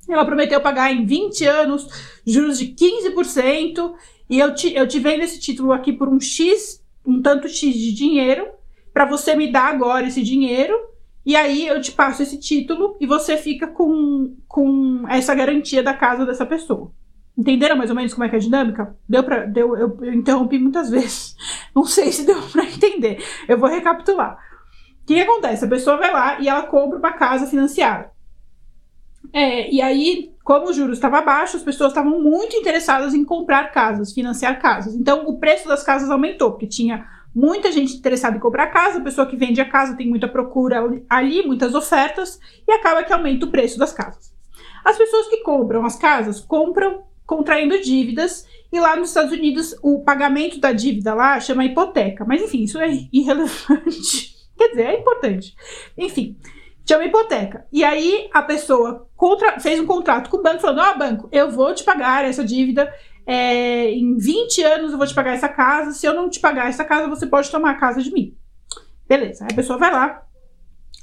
Ela 0.10 0.26
prometeu 0.26 0.60
pagar 0.62 0.92
em 0.92 1.06
20 1.06 1.46
anos 1.46 1.88
juros 2.26 2.58
de 2.58 2.68
15%, 2.68 3.94
e 4.30 4.40
eu 4.40 4.54
te, 4.54 4.74
eu 4.74 4.88
te 4.88 5.00
vendo 5.00 5.24
esse 5.24 5.40
título 5.40 5.72
aqui 5.72 5.94
por 5.94 6.10
um 6.10 6.20
X, 6.20 6.84
um 7.06 7.22
tanto 7.22 7.48
X 7.48 7.74
de 7.74 7.94
dinheiro, 7.94 8.48
para 8.94 9.06
você 9.06 9.36
me 9.36 9.52
dar 9.52 9.68
agora 9.68 10.08
esse 10.08 10.24
dinheiro, 10.24 10.74
e 11.28 11.36
aí 11.36 11.68
eu 11.68 11.82
te 11.82 11.92
passo 11.92 12.24
esse 12.24 12.40
título 12.40 12.96
e 13.02 13.06
você 13.06 13.36
fica 13.36 13.68
com, 13.68 14.34
com 14.48 15.04
essa 15.10 15.36
garantia 15.36 15.84
da 15.84 15.94
casa 15.94 16.26
dessa 16.26 16.46
pessoa. 16.46 16.90
Entenderam 17.38 17.76
mais 17.76 17.90
ou 17.90 17.98
menos 17.98 18.14
como 18.14 18.24
é 18.24 18.30
que 18.30 18.36
é 18.36 18.38
a 18.38 18.42
dinâmica? 18.42 18.96
Deu 19.10 19.22
para 19.26 19.46
deu, 19.46 19.76
eu, 19.76 19.98
eu, 20.04 20.14
interrompi 20.14 20.58
muitas 20.58 20.88
vezes. 20.90 21.36
Não 21.76 21.84
sei 21.84 22.14
se 22.14 22.26
deu 22.26 22.42
para 22.44 22.64
entender. 22.64 23.22
Eu 23.46 23.58
vou 23.58 23.68
recapitular. 23.68 24.38
O 25.04 25.06
que, 25.06 25.16
que, 25.16 25.20
acontece? 25.20 25.66
A 25.66 25.68
pessoa 25.68 25.98
vai 25.98 26.14
lá 26.14 26.40
e 26.40 26.48
ela 26.48 26.64
compra 26.64 26.98
uma 26.98 27.12
casa 27.12 27.46
financiada. 27.46 28.10
É, 29.34 29.70
e 29.70 29.82
aí, 29.82 30.32
como 30.46 30.70
o 30.70 30.74
juros 30.74 30.98
estava 30.98 31.20
baixo, 31.20 31.58
as 31.58 31.64
pessoas 31.64 31.92
estavam 31.92 32.22
muito 32.22 32.56
interessadas 32.56 33.14
em 33.14 33.26
comprar 33.26 33.74
casas, 33.74 34.14
financiar 34.14 34.62
casas. 34.62 34.96
Então, 34.96 35.28
o 35.28 35.38
preço 35.38 35.68
das 35.68 35.84
casas 35.84 36.10
aumentou, 36.10 36.52
porque 36.52 36.68
tinha 36.68 37.06
muita 37.38 37.72
gente 37.72 37.96
interessada 37.96 38.36
em 38.36 38.40
comprar 38.40 38.66
casa, 38.68 38.98
a 38.98 39.04
pessoa 39.04 39.28
que 39.28 39.38
vende 39.38 39.62
a 39.62 39.70
casa 39.70 39.96
tem 39.96 40.10
muita 40.10 40.28
procura 40.28 40.84
ali, 41.08 41.46
muitas 41.46 41.76
ofertas, 41.76 42.40
e 42.68 42.72
acaba 42.72 43.04
que 43.04 43.14
aumenta 43.14 43.46
o 43.46 43.52
preço 43.52 43.78
das 43.78 43.94
casas. 43.94 44.34
As 44.84 44.98
pessoas 44.98 45.28
que 45.28 45.38
compram 45.44 45.86
as 45.86 45.96
casas 45.96 46.40
compram 46.42 47.04
contraindo 47.28 47.80
dívidas, 47.80 48.48
e 48.74 48.80
lá 48.80 48.96
nos 48.96 49.10
Estados 49.10 49.32
Unidos 49.32 49.76
o 49.84 50.04
pagamento 50.04 50.60
da 50.60 50.72
dívida 50.72 51.14
lá 51.14 51.40
chama 51.40 51.64
hipoteca. 51.64 52.26
Mas 52.26 52.42
enfim, 52.42 52.64
isso 52.64 52.80
é 52.80 52.90
irrelevante. 53.14 54.36
Quer 54.58 54.70
dizer, 54.70 54.88
é 54.88 55.00
importante. 55.00 55.56
Enfim, 55.96 56.36
chama 56.90 57.06
hipoteca. 57.06 57.68
E 57.72 57.84
aí 57.84 58.30
a 58.34 58.42
pessoa 58.42 59.08
contra, 59.16 59.60
fez 59.60 59.80
um 59.80 59.86
contrato 59.86 60.28
com 60.32 60.38
o 60.38 60.42
banco 60.42 60.60
falando: 60.60 60.80
Ó, 60.80 60.92
oh, 60.92 60.98
banco, 60.98 61.30
eu 61.32 61.52
vou 61.52 61.72
te 61.76 61.84
pagar 61.84 62.26
essa 62.26 62.44
dívida. 62.44 62.92
É, 63.30 63.92
em 63.92 64.16
20 64.18 64.64
anos 64.64 64.94
eu 64.94 64.98
vou 64.98 65.06
te 65.06 65.14
pagar 65.14 65.34
essa 65.34 65.50
casa. 65.50 65.92
Se 65.92 66.08
eu 66.08 66.14
não 66.14 66.30
te 66.30 66.40
pagar 66.40 66.70
essa 66.70 66.86
casa, 66.86 67.10
você 67.10 67.28
pode 67.28 67.52
tomar 67.52 67.72
a 67.72 67.78
casa 67.78 68.02
de 68.02 68.10
mim. 68.12 68.34
Beleza. 69.06 69.44
Aí 69.44 69.50
a 69.52 69.56
pessoa 69.56 69.78
vai 69.78 69.92
lá. 69.92 70.24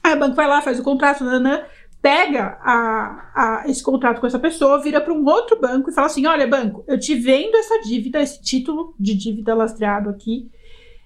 Aí 0.03 0.15
o 0.15 0.19
banco 0.19 0.35
vai 0.35 0.47
lá, 0.47 0.63
faz 0.63 0.79
o 0.79 0.83
contrato, 0.83 1.23
nanã, 1.23 1.65
pega 2.01 2.59
a, 2.63 3.31
a, 3.35 3.65
esse 3.67 3.83
contrato 3.83 4.21
com 4.21 4.27
essa 4.27 4.39
pessoa, 4.39 4.83
vira 4.83 5.01
para 5.01 5.13
um 5.13 5.25
outro 5.25 5.61
banco 5.61 5.91
e 5.91 5.93
fala 5.93 6.07
assim: 6.07 6.27
olha, 6.27 6.47
banco, 6.47 6.83
eu 6.89 6.99
te 6.99 7.15
vendo 7.15 7.57
essa 7.57 7.81
dívida, 7.83 8.21
esse 8.21 8.43
título 8.43 8.95
de 8.99 9.15
dívida 9.15 9.55
lastreado 9.55 10.09
aqui. 10.09 10.51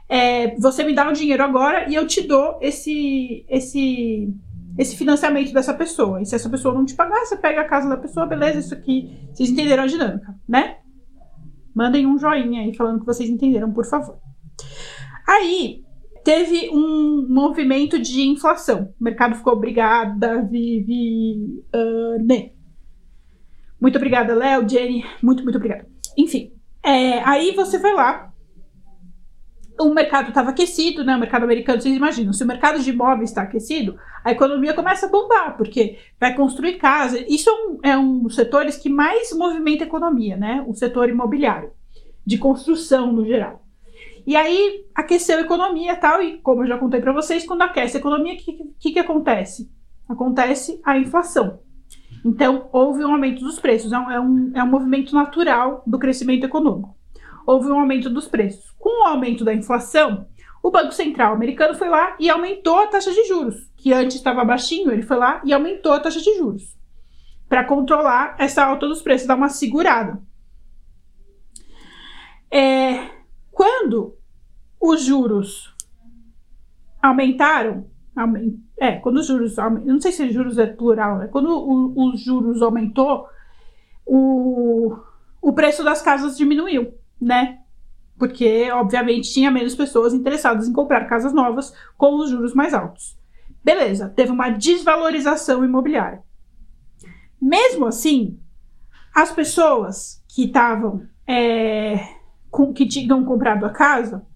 É, 0.09 0.57
você 0.57 0.85
me 0.85 0.95
dá 0.95 1.09
o 1.09 1.13
dinheiro 1.13 1.43
agora 1.43 1.89
e 1.89 1.95
eu 1.95 2.07
te 2.07 2.23
dou 2.23 2.59
esse, 2.63 3.45
esse, 3.49 4.33
esse 4.79 4.97
financiamento 4.97 5.53
dessa 5.53 5.75
pessoa. 5.75 6.23
E 6.23 6.27
se 6.27 6.35
essa 6.35 6.49
pessoa 6.49 6.75
não 6.75 6.85
te 6.85 6.95
pagar, 6.95 7.27
você 7.27 7.37
pega 7.37 7.61
a 7.61 7.69
casa 7.69 7.89
da 7.89 7.97
pessoa, 7.97 8.25
beleza, 8.25 8.61
isso 8.61 8.75
aqui. 8.75 9.19
Vocês 9.33 9.51
entenderam 9.51 9.83
a 9.83 9.87
dinâmica, 9.87 10.35
né? 10.49 10.79
Mandem 11.79 12.07
um 12.09 12.19
joinha 12.19 12.63
aí 12.63 12.75
falando 12.75 12.99
que 12.99 13.07
vocês 13.07 13.31
entenderam, 13.31 13.73
por 13.73 13.87
favor. 13.87 14.19
Aí, 15.29 15.85
teve 16.25 16.71
um 16.71 17.25
movimento 17.29 18.01
de 18.01 18.23
inflação. 18.23 18.93
O 19.01 19.05
mercado 19.05 19.37
ficou 19.37 19.53
obrigada, 19.53 20.43
Viviane. 20.43 21.63
Muito 23.81 23.95
obrigada, 23.95 24.35
Léo, 24.35 24.69
Jenny. 24.69 25.05
Muito, 25.23 25.45
muito 25.45 25.55
obrigada. 25.55 25.89
Enfim, 26.17 26.53
é, 26.83 27.21
aí 27.21 27.53
você 27.55 27.79
vai 27.79 27.95
lá. 27.95 28.28
O 29.81 29.95
mercado 29.95 30.31
estava 30.31 30.51
aquecido, 30.51 31.05
né? 31.05 31.17
O 31.17 31.21
mercado 31.21 31.45
americano, 31.45 31.81
vocês 31.81 31.95
imaginam, 31.95 32.33
se 32.33 32.43
o 32.43 32.47
mercado 32.47 32.81
de 32.81 32.91
imóveis 32.91 33.31
está 33.31 33.43
aquecido, 33.43 33.99
a 34.25 34.33
economia 34.33 34.75
começa 34.75 35.07
a 35.07 35.09
bombar, 35.09 35.57
porque 35.57 35.99
vai 36.19 36.35
construir 36.35 36.75
casa. 36.75 37.19
Isso 37.29 37.49
é 37.49 37.53
um, 37.53 37.79
é 37.83 37.97
um 37.97 38.19
dos 38.21 38.35
setores 38.35 38.77
que 38.77 38.89
mais 38.89 39.33
movimenta 39.33 39.85
a 39.85 39.87
economia, 39.87 40.37
né? 40.37 40.65
O 40.67 40.75
setor 40.75 41.09
imobiliário, 41.09 41.71
de 42.27 42.39
construção 42.39 43.13
no 43.13 43.25
geral. 43.25 43.63
E 44.27 44.37
aí 44.37 44.85
aqueceu 44.95 45.39
a 45.39 45.43
economia 45.43 45.97
tal, 45.97 46.23
e 46.23 46.39
como 46.39 46.63
eu 46.63 46.67
já 46.67 46.77
contei 46.77 47.01
para 47.01 47.13
vocês, 47.13 47.47
quando 47.47 47.63
aquece 47.63 47.97
a 47.97 48.01
economia, 48.01 48.35
o 48.35 48.37
que, 48.37 48.53
que, 48.79 48.93
que 48.93 48.99
acontece? 48.99 49.71
Acontece 50.09 50.81
a 50.85 50.99
inflação. 50.99 51.61
Então, 52.25 52.69
houve 52.73 53.05
um 53.05 53.13
aumento 53.13 53.43
dos 53.43 53.59
preços, 53.59 53.93
é 53.93 53.99
um, 53.99 54.11
é 54.11 54.21
um, 54.21 54.53
é 54.57 54.63
um 54.63 54.67
movimento 54.67 55.15
natural 55.15 55.83
do 55.87 55.99
crescimento 55.99 56.45
econômico. 56.45 56.98
Houve 57.49 57.71
um 57.71 57.81
aumento 57.81 58.11
dos 58.11 58.29
preços. 58.29 58.75
Com 58.79 59.05
o 59.05 59.07
aumento 59.07 59.43
da 59.43 59.55
inflação, 59.55 60.27
o 60.63 60.71
Banco 60.71 60.93
Central 60.93 61.33
americano 61.33 61.73
foi 61.73 61.89
lá 61.89 62.15
e 62.21 62.29
aumentou 62.29 62.77
a 62.77 62.89
taxa 62.89 63.11
de 63.11 63.25
juros, 63.25 63.73
que 63.75 63.91
antes 63.91 64.19
estava 64.19 64.45
baixinho, 64.45 64.93
ele 64.93 65.01
foi 65.01 65.17
lá 65.17 65.41
e 65.43 65.55
aumentou 65.55 65.95
a 65.95 66.01
taxa 66.01 66.21
de 66.21 66.37
juros 66.37 66.77
para 67.49 67.65
controlar 67.65 68.37
essa 68.39 68.63
alta 68.63 68.87
dos 68.87 69.01
preços, 69.01 69.27
dar 69.27 69.37
uma 69.37 69.49
segurada. 69.49 70.21
É, 72.51 73.13
quando 73.51 74.15
os 74.79 75.03
juros 75.03 75.75
aumentaram, 77.01 77.87
é, 78.77 78.97
quando 78.97 79.21
os 79.21 79.27
juros, 79.27 79.57
não 79.87 79.99
sei 79.99 80.13
se 80.13 80.31
juros 80.31 80.59
é 80.59 80.67
plural, 80.67 81.17
né? 81.17 81.29
quando 81.29 81.49
os 81.97 82.21
juros 82.21 82.61
aumentou, 82.61 83.27
o, 84.05 84.95
o 85.41 85.55
preço 85.55 85.83
das 85.83 86.03
casas 86.03 86.37
diminuiu, 86.37 86.93
né? 87.21 87.59
Porque, 88.19 88.71
obviamente, 88.73 89.33
tinha 89.33 89.51
menos 89.51 89.75
pessoas 89.75 90.13
interessadas 90.13 90.67
em 90.67 90.73
comprar 90.73 91.07
casas 91.07 91.33
novas 91.33 91.73
com 91.97 92.17
os 92.17 92.31
juros 92.31 92.53
mais 92.53 92.75
altos. 92.75 93.17
Beleza, 93.63 94.09
teve 94.09 94.33
uma 94.33 94.51
desvalorização 94.51 95.65
imobiliária. 95.65 96.23
Mesmo 97.41 97.87
assim, 97.87 98.39
as 99.15 99.31
pessoas 99.31 100.23
que 100.29 100.47
estavam, 100.47 101.07
é, 101.27 101.99
que 102.75 102.87
tinham 102.87 103.25
comprado 103.25 103.65
a 103.65 103.71
casa, 103.71 104.27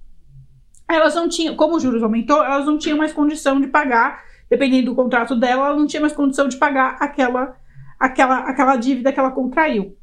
elas 0.88 1.14
não 1.14 1.28
tinham, 1.28 1.56
como 1.56 1.76
os 1.76 1.82
juros 1.82 2.02
aumentou, 2.02 2.44
elas 2.44 2.66
não 2.66 2.78
tinham 2.78 2.98
mais 2.98 3.12
condição 3.12 3.60
de 3.60 3.66
pagar, 3.66 4.22
dependendo 4.48 4.90
do 4.90 4.94
contrato 4.94 5.34
dela, 5.34 5.68
ela 5.68 5.78
não 5.78 5.86
tinha 5.86 6.00
mais 6.00 6.12
condição 6.12 6.46
de 6.46 6.56
pagar 6.56 6.96
aquela, 7.00 7.56
aquela, 7.98 8.38
aquela 8.40 8.76
dívida 8.76 9.12
que 9.12 9.18
ela 9.18 9.30
contraiu. 9.30 9.96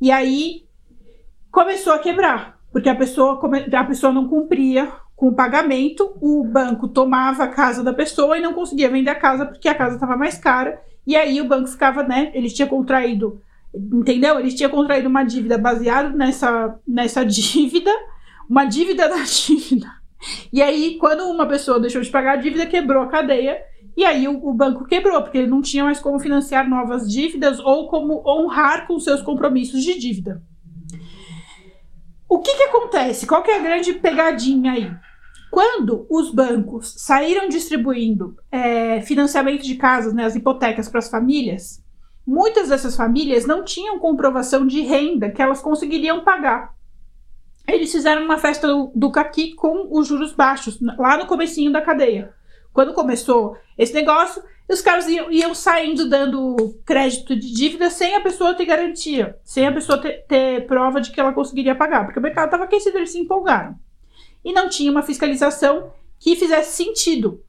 E 0.00 0.10
aí 0.10 0.64
começou 1.50 1.92
a 1.92 1.98
quebrar, 1.98 2.58
porque 2.72 2.88
a 2.88 2.94
pessoa, 2.94 3.40
a 3.72 3.84
pessoa 3.84 4.12
não 4.12 4.28
cumpria 4.28 4.90
com 5.16 5.28
o 5.28 5.34
pagamento, 5.34 6.16
o 6.20 6.44
banco 6.44 6.88
tomava 6.88 7.44
a 7.44 7.48
casa 7.48 7.84
da 7.84 7.92
pessoa 7.92 8.38
e 8.38 8.40
não 8.40 8.54
conseguia 8.54 8.88
vender 8.88 9.10
a 9.10 9.14
casa 9.14 9.44
porque 9.44 9.68
a 9.68 9.74
casa 9.74 9.96
estava 9.96 10.16
mais 10.16 10.38
cara. 10.38 10.80
E 11.06 11.16
aí 11.16 11.40
o 11.40 11.48
banco 11.48 11.68
ficava, 11.68 12.02
né? 12.02 12.30
Ele 12.34 12.48
tinha 12.48 12.66
contraído, 12.66 13.40
entendeu? 13.74 14.38
Ele 14.38 14.52
tinha 14.52 14.68
contraído 14.68 15.08
uma 15.08 15.24
dívida 15.24 15.58
baseada 15.58 16.08
nessa, 16.10 16.78
nessa 16.86 17.24
dívida, 17.24 17.90
uma 18.48 18.64
dívida 18.64 19.08
da 19.08 19.18
dívida 19.24 20.00
e 20.52 20.60
aí, 20.62 20.96
quando 20.98 21.24
uma 21.24 21.46
pessoa 21.46 21.80
deixou 21.80 22.02
de 22.02 22.10
pagar 22.10 22.32
a 22.32 22.36
dívida, 22.36 22.66
quebrou 22.66 23.02
a 23.02 23.08
cadeia. 23.08 23.62
E 23.96 24.04
aí 24.04 24.28
o, 24.28 24.48
o, 24.48 24.54
banco 24.54 24.84
quebrou, 24.84 25.20
porque 25.22 25.38
ele 25.38 25.46
não 25.46 25.60
tinha 25.60 25.84
mais 25.84 25.98
como 25.98 26.18
financiar 26.18 26.68
novas 26.68 27.10
dívidas 27.10 27.58
ou 27.58 27.88
como 27.88 28.22
honrar 28.26 28.86
com 28.86 28.98
seus 28.98 29.22
compromissos 29.22 29.82
de 29.82 29.98
dívida. 29.98 30.42
O 32.30 32.38
que, 32.38 32.56
que 32.56 32.62
acontece? 32.62 33.26
Qual 33.26 33.42
que 33.42 33.50
é 33.50 33.58
a 33.58 33.62
grande 33.62 33.92
pegadinha 33.92 34.72
aí? 34.72 34.90
Quando 35.50 36.06
os 36.08 36.32
bancos 36.32 36.94
saíram 36.96 37.48
distribuindo 37.48 38.36
é, 38.50 39.02
financiamento 39.02 39.62
de 39.64 39.74
casas, 39.74 40.14
né, 40.14 40.24
as 40.24 40.36
hipotecas 40.36 40.88
para 40.88 41.00
as 41.00 41.10
famílias, 41.10 41.84
muitas 42.26 42.68
dessas 42.68 42.96
famílias 42.96 43.44
não 43.44 43.64
tinham 43.64 43.98
comprovação 43.98 44.66
de 44.66 44.80
renda 44.80 45.30
que 45.30 45.42
elas 45.42 45.60
conseguiriam 45.60 46.22
pagar 46.22 46.72
eles 47.72 47.92
fizeram 47.92 48.24
uma 48.24 48.38
festa 48.38 48.66
do, 48.66 48.90
do 48.94 49.10
caqui 49.10 49.54
com 49.54 49.88
os 49.90 50.06
juros 50.06 50.32
baixos, 50.32 50.78
lá 50.98 51.16
no 51.16 51.26
comecinho 51.26 51.72
da 51.72 51.80
cadeia. 51.80 52.32
Quando 52.72 52.94
começou 52.94 53.56
esse 53.76 53.92
negócio, 53.92 54.42
os 54.72 54.80
caras 54.80 55.08
iam, 55.08 55.30
iam 55.32 55.54
saindo 55.54 56.08
dando 56.08 56.80
crédito 56.84 57.34
de 57.34 57.52
dívida 57.52 57.90
sem 57.90 58.14
a 58.14 58.20
pessoa 58.20 58.54
ter 58.54 58.64
garantia, 58.64 59.36
sem 59.42 59.66
a 59.66 59.72
pessoa 59.72 59.98
ter, 59.98 60.24
ter 60.28 60.66
prova 60.66 61.00
de 61.00 61.10
que 61.10 61.20
ela 61.20 61.32
conseguiria 61.32 61.74
pagar, 61.74 62.04
porque 62.04 62.18
o 62.18 62.22
mercado 62.22 62.46
estava 62.46 62.64
aquecido, 62.64 62.96
eles 62.96 63.10
se 63.10 63.18
empolgaram. 63.18 63.74
E 64.44 64.52
não 64.52 64.68
tinha 64.68 64.90
uma 64.90 65.02
fiscalização 65.02 65.92
que 66.18 66.36
fizesse 66.36 66.76
sentido. 66.76 67.42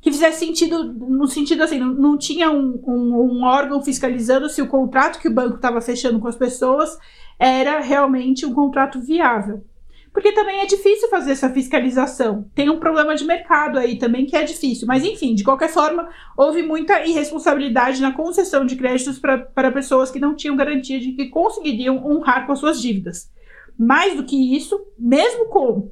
Que 0.00 0.12
fizesse 0.12 0.44
sentido 0.44 0.92
no 0.92 1.26
sentido 1.26 1.62
assim, 1.62 1.78
não, 1.78 1.92
não 1.92 2.18
tinha 2.18 2.50
um, 2.50 2.80
um, 2.86 3.14
um 3.16 3.44
órgão 3.44 3.82
fiscalizando 3.82 4.48
se 4.48 4.62
o 4.62 4.68
contrato 4.68 5.18
que 5.20 5.28
o 5.28 5.34
banco 5.34 5.56
estava 5.56 5.80
fechando 5.80 6.20
com 6.20 6.28
as 6.28 6.36
pessoas 6.36 6.96
era 7.38 7.80
realmente 7.80 8.44
um 8.44 8.52
contrato 8.52 9.00
viável. 9.00 9.64
Porque 10.12 10.32
também 10.32 10.60
é 10.60 10.66
difícil 10.66 11.08
fazer 11.08 11.32
essa 11.32 11.50
fiscalização. 11.50 12.48
Tem 12.54 12.70
um 12.70 12.78
problema 12.78 13.14
de 13.14 13.24
mercado 13.24 13.78
aí 13.78 13.98
também 13.98 14.26
que 14.26 14.36
é 14.36 14.42
difícil. 14.42 14.86
Mas, 14.86 15.04
enfim, 15.04 15.34
de 15.34 15.44
qualquer 15.44 15.68
forma, 15.68 16.08
houve 16.36 16.62
muita 16.62 17.04
irresponsabilidade 17.06 18.00
na 18.00 18.12
concessão 18.12 18.64
de 18.64 18.76
créditos 18.76 19.18
para 19.18 19.70
pessoas 19.70 20.10
que 20.10 20.18
não 20.18 20.34
tinham 20.34 20.56
garantia 20.56 20.98
de 20.98 21.12
que 21.12 21.26
conseguiriam 21.26 22.04
honrar 22.04 22.46
com 22.46 22.52
as 22.52 22.58
suas 22.58 22.80
dívidas. 22.80 23.30
Mais 23.78 24.16
do 24.16 24.24
que 24.24 24.56
isso, 24.56 24.80
mesmo 24.98 25.46
com 25.46 25.90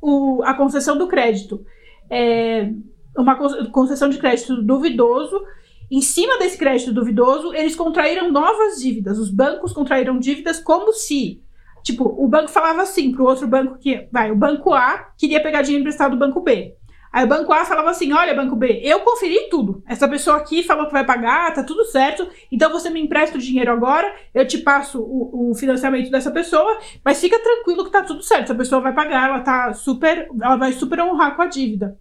o, 0.00 0.42
a 0.44 0.54
concessão 0.54 0.96
do 0.96 1.06
crédito, 1.06 1.64
é, 2.10 2.72
uma 3.16 3.36
concessão 3.70 4.08
de 4.08 4.18
crédito 4.18 4.62
duvidoso. 4.62 5.40
Em 5.90 6.00
cima 6.00 6.38
desse 6.38 6.58
crédito 6.58 6.92
duvidoso, 6.92 7.54
eles 7.54 7.74
contraíram 7.74 8.30
novas 8.30 8.80
dívidas. 8.80 9.18
Os 9.18 9.30
bancos 9.30 9.72
contraíram 9.72 10.18
dívidas 10.18 10.60
como 10.60 10.92
se 10.92 11.42
Tipo, 11.88 12.04
o 12.04 12.28
banco 12.28 12.50
falava 12.50 12.82
assim 12.82 13.10
pro 13.12 13.24
outro 13.24 13.46
banco 13.46 13.78
que. 13.78 14.06
Vai, 14.12 14.30
o 14.30 14.36
banco 14.36 14.74
A 14.74 15.08
queria 15.16 15.42
pegar 15.42 15.62
dinheiro 15.62 15.80
emprestado 15.80 16.10
do 16.10 16.18
banco 16.18 16.38
B. 16.42 16.74
Aí 17.10 17.24
o 17.24 17.26
banco 17.26 17.50
A 17.50 17.64
falava 17.64 17.88
assim: 17.88 18.12
olha, 18.12 18.34
banco 18.34 18.54
B, 18.54 18.82
eu 18.84 19.00
conferi 19.00 19.48
tudo. 19.48 19.82
Essa 19.88 20.06
pessoa 20.06 20.36
aqui 20.36 20.62
falou 20.62 20.84
que 20.84 20.92
vai 20.92 21.02
pagar, 21.02 21.54
tá 21.54 21.64
tudo 21.64 21.86
certo. 21.86 22.28
Então 22.52 22.70
você 22.70 22.90
me 22.90 23.00
empresta 23.00 23.38
o 23.38 23.40
dinheiro 23.40 23.72
agora, 23.72 24.14
eu 24.34 24.46
te 24.46 24.58
passo 24.58 25.00
o, 25.00 25.50
o, 25.50 25.54
financiamento 25.54 26.10
dessa 26.10 26.30
pessoa, 26.30 26.78
mas 27.02 27.18
fica 27.18 27.42
tranquilo 27.42 27.86
que 27.86 27.90
tá 27.90 28.02
tudo 28.02 28.22
certo. 28.22 28.44
Essa 28.44 28.54
pessoa 28.54 28.82
vai 28.82 28.92
pagar, 28.92 29.30
ela 29.30 29.40
tá 29.40 29.72
super. 29.72 30.28
Ela 30.42 30.56
vai 30.56 30.72
super 30.72 31.00
honrar 31.00 31.36
com 31.36 31.40
a 31.40 31.46
dívida. 31.46 31.98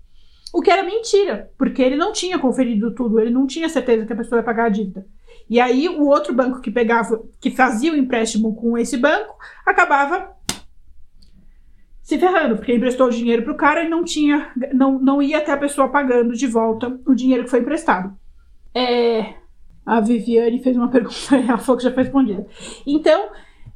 O 0.53 0.61
que 0.61 0.69
era 0.69 0.83
mentira, 0.83 1.49
porque 1.57 1.81
ele 1.81 1.95
não 1.95 2.11
tinha 2.11 2.37
conferido 2.37 2.93
tudo, 2.93 3.21
ele 3.21 3.31
não 3.31 3.47
tinha 3.47 3.69
certeza 3.69 4.05
que 4.05 4.11
a 4.11 4.17
pessoa 4.17 4.39
ia 4.39 4.43
pagar 4.43 4.65
a 4.65 4.69
dívida. 4.69 5.05
E 5.49 5.59
aí 5.59 5.87
o 5.87 6.07
outro 6.07 6.33
banco 6.33 6.61
que 6.61 6.71
pegava, 6.71 7.23
que 7.39 7.51
fazia 7.51 7.93
o 7.93 7.97
empréstimo 7.97 8.55
com 8.55 8.77
esse 8.77 8.97
banco, 8.97 9.35
acabava 9.65 10.35
se 12.01 12.17
ferrando, 12.17 12.55
porque 12.55 12.73
emprestou 12.73 13.09
dinheiro 13.09 13.43
para 13.43 13.53
o 13.53 13.57
cara 13.57 13.83
e 13.83 13.89
não 13.89 14.03
tinha, 14.03 14.51
não, 14.73 14.97
não 14.97 15.21
ia 15.21 15.39
até 15.39 15.51
a 15.51 15.57
pessoa 15.57 15.89
pagando 15.89 16.33
de 16.33 16.47
volta 16.47 16.99
o 17.05 17.13
dinheiro 17.13 17.43
que 17.43 17.49
foi 17.49 17.59
emprestado. 17.59 18.17
É, 18.73 19.33
a 19.85 20.01
Viviane 20.01 20.61
fez 20.61 20.75
uma 20.75 20.87
pergunta, 20.91 21.35
ela 21.35 21.57
falou 21.57 21.77
que 21.77 21.83
já 21.83 21.93
foi 21.93 22.03
respondida. 22.03 22.45
Então, 22.85 23.29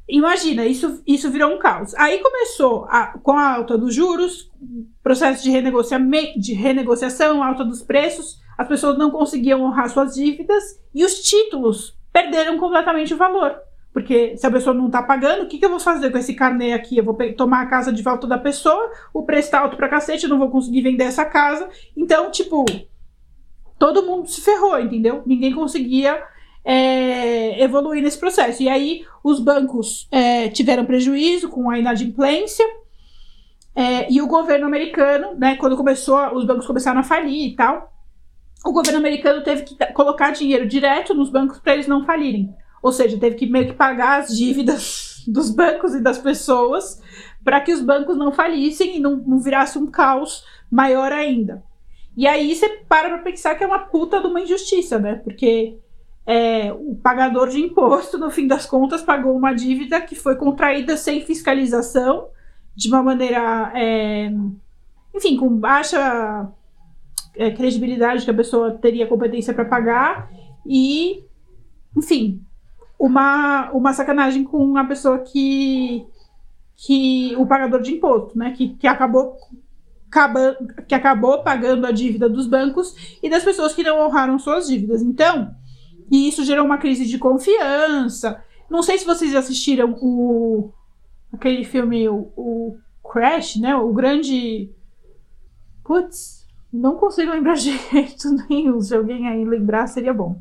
imagina, 0.08 0.66
isso, 0.66 1.02
isso 1.06 1.30
virou 1.30 1.54
um 1.54 1.58
caos. 1.58 1.94
Aí 1.94 2.18
começou 2.18 2.84
a, 2.88 3.18
com 3.22 3.32
a 3.32 3.54
alta 3.54 3.78
dos 3.78 3.94
juros, 3.94 4.50
processo 5.02 5.42
de, 5.42 5.50
renegocia 5.50 5.98
de 6.36 6.52
renegociação, 6.52 7.42
alta 7.42 7.64
dos 7.64 7.82
preços, 7.82 8.41
as 8.56 8.68
pessoas 8.68 8.98
não 8.98 9.10
conseguiam 9.10 9.62
honrar 9.62 9.88
suas 9.88 10.14
dívidas 10.14 10.80
e 10.94 11.04
os 11.04 11.22
títulos 11.22 11.96
perderam 12.12 12.58
completamente 12.58 13.14
o 13.14 13.16
valor. 13.16 13.56
Porque 13.92 14.36
se 14.36 14.46
a 14.46 14.50
pessoa 14.50 14.74
não 14.74 14.86
está 14.86 15.02
pagando, 15.02 15.42
o 15.42 15.46
que, 15.46 15.58
que, 15.58 15.64
eu 15.64 15.70
vou 15.70 15.78
fazer 15.78 16.10
com 16.10 16.16
esse 16.16 16.34
carnê 16.34 16.72
aqui? 16.72 16.96
Eu 16.96 17.04
vou 17.04 17.16
tomar 17.36 17.62
a 17.62 17.66
casa 17.66 17.92
de 17.92 18.02
volta 18.02 18.26
da 18.26 18.38
pessoa, 18.38 18.90
o 19.12 19.22
preço 19.22 19.48
está 19.48 19.60
alto 19.60 19.76
pra 19.76 19.88
cacete, 19.88 20.24
eu 20.24 20.30
não 20.30 20.38
vou 20.38 20.50
conseguir 20.50 20.80
vender 20.80 21.04
essa 21.04 21.26
casa. 21.26 21.68
Então, 21.94 22.30
tipo, 22.30 22.64
todo 23.78 24.02
mundo 24.02 24.28
se 24.28 24.40
ferrou, 24.40 24.78
entendeu? 24.80 25.22
Ninguém 25.26 25.52
conseguia 25.54 26.22
é, 26.64 27.62
evoluir 27.62 28.02
nesse 28.02 28.18
processo. 28.18 28.62
E 28.62 28.68
aí, 28.68 29.04
os 29.22 29.38
bancos 29.38 30.08
é, 30.10 30.48
tiveram 30.48 30.86
prejuízo 30.86 31.50
com 31.50 31.68
a 31.68 31.78
inadimplência. 31.78 32.64
É, 33.74 34.10
e 34.10 34.22
o 34.22 34.26
governo 34.26 34.66
americano, 34.66 35.34
né, 35.34 35.56
quando 35.56 35.76
começou, 35.76 36.34
os 36.34 36.46
bancos 36.46 36.66
começaram 36.66 37.00
a 37.00 37.04
falir 37.04 37.48
e 37.48 37.56
tal, 37.56 37.91
o 38.64 38.72
governo 38.72 38.98
americano 38.98 39.42
teve 39.42 39.62
que 39.62 39.74
colocar 39.92 40.30
dinheiro 40.30 40.66
direto 40.66 41.14
nos 41.14 41.30
bancos 41.30 41.58
para 41.58 41.74
eles 41.74 41.86
não 41.86 42.04
falirem. 42.04 42.54
Ou 42.82 42.92
seja, 42.92 43.18
teve 43.18 43.36
que 43.36 43.46
meio 43.46 43.68
que 43.68 43.74
pagar 43.74 44.20
as 44.20 44.36
dívidas 44.36 45.24
dos 45.28 45.50
bancos 45.50 45.94
e 45.94 46.00
das 46.00 46.18
pessoas 46.18 47.00
para 47.44 47.60
que 47.60 47.72
os 47.72 47.80
bancos 47.80 48.16
não 48.16 48.32
falissem 48.32 48.96
e 48.96 49.00
não, 49.00 49.16
não 49.16 49.40
virasse 49.40 49.78
um 49.78 49.90
caos 49.90 50.44
maior 50.70 51.12
ainda. 51.12 51.62
E 52.16 52.26
aí 52.26 52.54
você 52.54 52.68
para 52.88 53.08
para 53.08 53.18
pensar 53.18 53.54
que 53.54 53.64
é 53.64 53.66
uma 53.66 53.78
puta 53.78 54.20
de 54.20 54.26
uma 54.26 54.40
injustiça, 54.40 54.98
né? 54.98 55.16
Porque 55.16 55.78
é, 56.26 56.72
o 56.72 56.94
pagador 56.94 57.48
de 57.48 57.60
imposto, 57.60 58.18
no 58.18 58.30
fim 58.30 58.46
das 58.46 58.66
contas, 58.66 59.02
pagou 59.02 59.36
uma 59.36 59.52
dívida 59.52 60.00
que 60.00 60.14
foi 60.14 60.36
contraída 60.36 60.96
sem 60.96 61.24
fiscalização, 61.24 62.28
de 62.74 62.88
uma 62.88 63.02
maneira, 63.02 63.72
é, 63.74 64.30
enfim, 65.14 65.36
com 65.36 65.48
baixa 65.48 66.48
é, 67.36 67.50
credibilidade 67.50 68.24
que 68.24 68.30
a 68.30 68.34
pessoa 68.34 68.72
teria 68.72 69.06
competência 69.06 69.54
para 69.54 69.64
pagar 69.64 70.30
e, 70.66 71.24
enfim, 71.96 72.40
uma, 72.98 73.70
uma 73.72 73.92
sacanagem 73.92 74.44
com 74.44 74.76
a 74.76 74.84
pessoa 74.84 75.18
que, 75.18 76.06
que 76.76 77.34
o 77.36 77.46
pagador 77.46 77.82
de 77.82 77.92
imposto, 77.94 78.38
né, 78.38 78.52
que, 78.52 78.70
que 78.74 78.86
acabou 78.86 79.36
que 80.86 80.94
acabou 80.94 81.42
pagando 81.42 81.86
a 81.86 81.90
dívida 81.90 82.28
dos 82.28 82.46
bancos 82.46 83.16
e 83.22 83.30
das 83.30 83.42
pessoas 83.42 83.72
que 83.72 83.82
não 83.82 83.98
honraram 84.04 84.38
suas 84.38 84.68
dívidas. 84.68 85.00
Então, 85.00 85.54
e 86.10 86.28
isso 86.28 86.44
gerou 86.44 86.66
uma 86.66 86.76
crise 86.76 87.06
de 87.06 87.16
confiança. 87.16 88.44
Não 88.68 88.82
sei 88.82 88.98
se 88.98 89.06
vocês 89.06 89.34
assistiram 89.34 89.96
o 90.02 90.70
aquele 91.32 91.64
filme 91.64 92.06
o, 92.10 92.30
o 92.36 92.76
Crash, 93.02 93.56
né? 93.56 93.74
O 93.74 93.90
grande 93.94 94.70
Putz, 95.82 96.41
não 96.72 96.96
consigo 96.96 97.30
lembrar 97.30 97.54
de 97.56 97.76
jeito 97.76 98.28
nenhum. 98.48 98.80
Se 98.80 98.94
alguém 98.94 99.28
aí 99.28 99.44
lembrar, 99.44 99.86
seria 99.86 100.14
bom. 100.14 100.40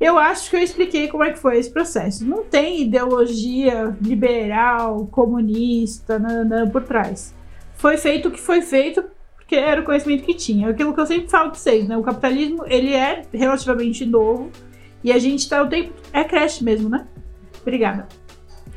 Eu 0.00 0.16
acho 0.16 0.48
que 0.48 0.56
eu 0.56 0.60
expliquei 0.60 1.08
como 1.08 1.24
é 1.24 1.32
que 1.32 1.38
foi 1.38 1.58
esse 1.58 1.70
processo. 1.70 2.24
Não 2.24 2.44
tem 2.44 2.82
ideologia 2.82 3.96
liberal, 4.00 5.08
comunista, 5.10 6.18
nanã, 6.18 6.68
por 6.68 6.84
trás. 6.84 7.34
Foi 7.74 7.96
feito 7.96 8.28
o 8.28 8.30
que 8.30 8.40
foi 8.40 8.62
feito 8.62 9.02
porque 9.34 9.56
era 9.56 9.80
o 9.80 9.84
conhecimento 9.84 10.24
que 10.24 10.34
tinha. 10.34 10.68
Aquilo 10.68 10.94
que 10.94 11.00
eu 11.00 11.06
sempre 11.06 11.28
falo 11.28 11.50
para 11.50 11.58
vocês, 11.58 11.88
né? 11.88 11.96
O 11.96 12.02
capitalismo, 12.02 12.64
ele 12.66 12.92
é 12.92 13.22
relativamente 13.32 14.04
novo 14.04 14.50
e 15.02 15.10
a 15.10 15.18
gente 15.18 15.40
está 15.40 15.62
o 15.62 15.68
tempo... 15.68 15.94
É 16.12 16.22
creche 16.22 16.62
mesmo, 16.62 16.88
né? 16.88 17.06
Obrigada. 17.62 18.06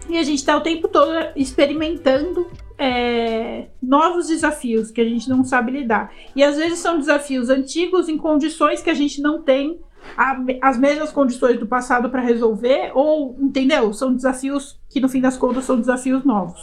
E 0.10 0.18
a 0.18 0.24
gente 0.24 0.40
está 0.40 0.56
o 0.58 0.62
tempo 0.62 0.88
todo 0.88 1.12
experimentando 1.36 2.48
é, 2.82 3.68
novos 3.80 4.28
desafios 4.28 4.90
que 4.90 5.00
a 5.00 5.06
gente 5.06 5.30
não 5.30 5.44
sabe 5.44 5.72
lidar. 5.72 6.12
E 6.36 6.44
às 6.44 6.58
vezes 6.58 6.80
são 6.80 6.98
desafios 6.98 7.48
antigos 7.48 8.10
em 8.10 8.18
condições 8.18 8.82
que 8.82 8.90
a 8.90 8.94
gente 8.96 9.22
não 9.22 9.44
tem 9.44 9.80
a, 10.18 10.36
as 10.64 10.80
mesmas 10.80 11.12
condições 11.12 11.60
do 11.60 11.68
passado 11.68 12.10
para 12.10 12.22
resolver, 12.22 12.92
ou, 12.96 13.38
entendeu? 13.40 13.94
São 13.94 14.16
desafios 14.16 14.80
que 14.90 15.00
no 15.00 15.08
fim 15.08 15.22
das 15.22 15.38
contas 15.38 15.66
são 15.66 15.80
desafios 15.80 16.26
novos. 16.26 16.60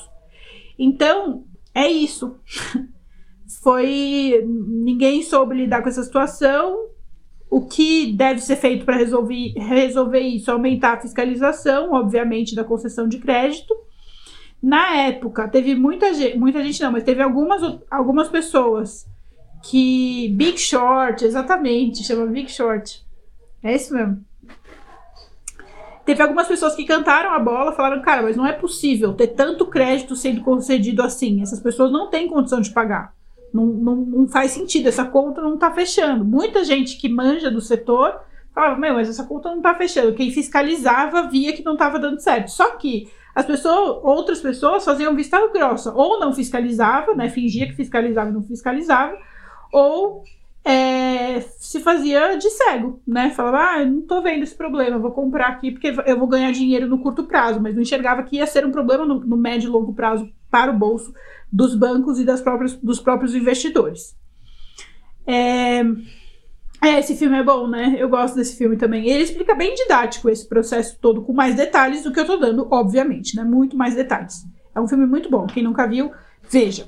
Então, 0.77 1.45
é 1.73 1.87
isso. 1.87 2.37
Foi. 3.63 4.45
Ninguém 4.45 5.23
soube 5.23 5.55
lidar 5.55 5.83
com 5.83 5.89
essa 5.89 6.03
situação. 6.03 6.89
O 7.49 7.65
que 7.65 8.13
deve 8.13 8.41
ser 8.41 8.57
feito 8.57 8.85
para 8.85 8.97
resolver, 8.97 9.53
resolver 9.57 10.21
isso? 10.21 10.51
Aumentar 10.51 10.95
a 10.95 11.01
fiscalização, 11.01 11.93
obviamente, 11.93 12.57
da 12.57 12.65
concessão 12.65 13.07
de 13.07 13.19
crédito 13.19 13.73
na 14.63 14.97
época, 14.97 15.49
teve 15.49 15.75
muita 15.75 16.13
gente, 16.13 16.37
muita 16.37 16.63
gente 16.63 16.83
não, 16.83 16.93
mas 16.93 17.05
teve 17.05 17.23
algumas, 17.23 17.63
algumas 17.91 18.29
pessoas 18.29 19.07
que. 19.63 20.29
Big 20.37 20.59
Short, 20.59 21.25
exatamente, 21.25 22.05
chama 22.05 22.27
Big 22.27 22.51
Short. 22.51 23.05
É 23.63 23.75
isso 23.75 23.95
mesmo. 23.95 24.25
Teve 26.05 26.23
algumas 26.23 26.49
pessoas 26.49 26.75
que 26.75 26.87
cantaram 26.87 27.33
a 27.35 27.39
bola, 27.39 27.73
falaram, 27.73 28.01
cara, 28.01 28.23
mas 28.23 28.35
não 28.35 28.47
é 28.47 28.53
possível 28.53 29.13
ter 29.13 29.27
tanto 29.29 29.67
crédito 29.67 30.17
sendo 30.17 30.41
concedido 30.41 31.03
assim. 31.03 31.43
Essas 31.43 31.61
pessoas 31.61 31.93
não 31.93 32.09
têm 32.09 32.29
condição 32.29 32.61
de 32.61 32.71
pagar. 32.71 33.13
Não, 33.53 33.67
não, 33.67 33.97
não 33.97 34.29
faz 34.29 34.53
sentido, 34.53 34.89
essa 34.89 35.05
conta 35.05 35.43
não 35.43 35.59
tá 35.59 35.71
fechando. 35.71 36.25
Muita 36.25 36.65
gente 36.65 36.97
que 36.97 37.09
manja 37.09 37.51
do 37.51 37.61
setor 37.61 38.21
falava, 38.55 38.79
meu, 38.79 38.95
mas 38.95 39.09
essa 39.09 39.25
conta 39.25 39.51
não 39.51 39.61
tá 39.61 39.75
fechando. 39.75 40.15
Quem 40.15 40.31
fiscalizava 40.31 41.29
via 41.29 41.53
que 41.53 41.63
não 41.63 41.77
tava 41.77 41.99
dando 41.99 42.21
certo. 42.21 42.51
Só 42.51 42.71
que 42.77 43.11
as 43.39 43.47
pessoas, 43.47 44.01
outras 44.03 44.41
pessoas 44.41 44.85
faziam 44.85 45.15
vista 45.15 45.39
grossa, 45.53 45.93
ou 45.95 46.19
não 46.19 46.33
fiscalizava, 46.33 47.15
né, 47.15 47.29
fingia 47.29 47.69
que 47.69 47.77
fiscalizava 47.77 48.31
e 48.31 48.33
não 48.33 48.43
fiscalizava, 48.43 49.17
ou 49.73 50.25
é, 50.65 51.41
se 51.41 51.79
fazia 51.79 52.35
de 52.35 52.51
cego, 52.51 53.01
né? 53.07 53.31
Falava, 53.31 53.59
ah, 53.59 53.81
eu 53.83 53.87
não 53.87 54.03
tô 54.03 54.21
vendo 54.21 54.43
esse 54.43 54.57
problema, 54.57 54.99
vou 54.99 55.13
comprar 55.13 55.51
aqui 55.51 55.71
porque 55.71 55.95
eu 56.05 56.19
vou 56.19 56.27
ganhar 56.27 56.51
dinheiro 56.51 56.89
no 56.89 56.99
curto 56.99 57.23
prazo, 57.29 57.61
mas 57.61 57.77
não 57.77 57.83
enxergava 57.83 58.25
que 58.25 58.39
ia 58.39 58.47
ser 58.47 58.67
um 58.67 58.73
problema 58.73 59.05
no, 59.05 59.21
no 59.21 59.37
médio 59.37 59.69
e 59.69 59.71
longo 59.71 59.95
prazo 59.95 60.29
para 60.51 60.73
o 60.73 60.77
bolso 60.77 61.15
dos 61.53 61.77
bancos 61.77 62.19
e 62.19 62.25
das 62.25 62.41
próprias, 62.41 62.75
dos 62.75 62.99
próprios 62.99 63.37
investidores. 63.37 64.17
É, 65.25 65.85
é, 66.81 66.99
esse 66.99 67.17
filme 67.17 67.37
é 67.37 67.43
bom, 67.43 67.67
né? 67.67 67.97
Eu 67.99 68.09
gosto 68.09 68.37
desse 68.37 68.57
filme 68.57 68.77
também. 68.77 69.09
Ele 69.09 69.25
explica 69.25 69.55
bem 69.55 69.75
didático 69.75 70.29
esse 70.31 70.49
processo 70.49 70.97
todo, 71.01 71.23
com 71.23 71.33
mais 71.33 71.57
detalhes 71.57 72.05
do 72.05 72.13
que 72.13 72.21
eu 72.21 72.27
tô 72.27 72.37
dando, 72.37 72.69
obviamente, 72.71 73.35
né? 73.35 73.43
Muito 73.43 73.77
mais 73.77 73.95
detalhes. 73.95 74.47
É 74.75 74.81
um 74.81 74.87
filme 74.87 75.07
muito 75.07 75.29
bom. 75.29 75.47
Quem 75.47 75.65
nunca 75.65 75.87
viu, 75.87 76.13
veja. 76.49 76.87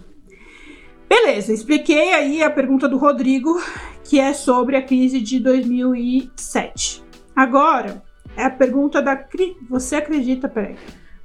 Beleza, 1.08 1.52
expliquei 1.52 2.14
aí 2.14 2.40
a 2.40 2.48
pergunta 2.48 2.88
do 2.88 2.96
Rodrigo, 2.96 3.60
que 4.04 4.20
é 4.20 4.32
sobre 4.32 4.76
a 4.76 4.82
crise 4.82 5.20
de 5.20 5.40
2007. 5.40 7.02
Agora, 7.34 8.00
é 8.36 8.44
a 8.44 8.50
pergunta 8.50 9.02
da. 9.02 9.26
Você 9.68 9.96
acredita, 9.96 10.48
peraí. 10.48 10.76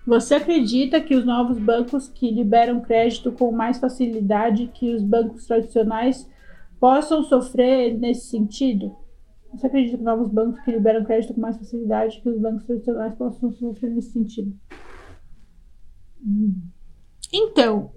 Você 0.07 0.35
acredita 0.35 0.99
que 0.99 1.15
os 1.15 1.23
novos 1.23 1.57
bancos 1.59 2.07
que 2.07 2.31
liberam 2.31 2.79
crédito 2.79 3.31
com 3.31 3.51
mais 3.51 3.77
facilidade 3.77 4.71
que 4.73 4.93
os 4.93 5.03
bancos 5.03 5.45
tradicionais 5.45 6.27
possam 6.85 7.23
sofrer 7.23 7.97
nesse 7.97 8.27
sentido? 8.27 8.95
Você 9.51 9.65
acredita 9.65 9.97
que 9.97 10.03
novos 10.03 10.29
bancos 10.29 10.59
que 10.59 10.69
liberam 10.69 11.03
crédito 11.03 11.33
com 11.33 11.41
mais 11.41 11.57
facilidade 11.57 12.21
que 12.21 12.29
os 12.29 12.39
bancos 12.39 12.63
tradicionais 12.63 13.15
possam 13.15 13.51
sofrer 13.53 13.89
nesse 13.89 14.11
sentido? 14.11 14.55
Hum. 16.23 16.61
Então, 17.33 17.91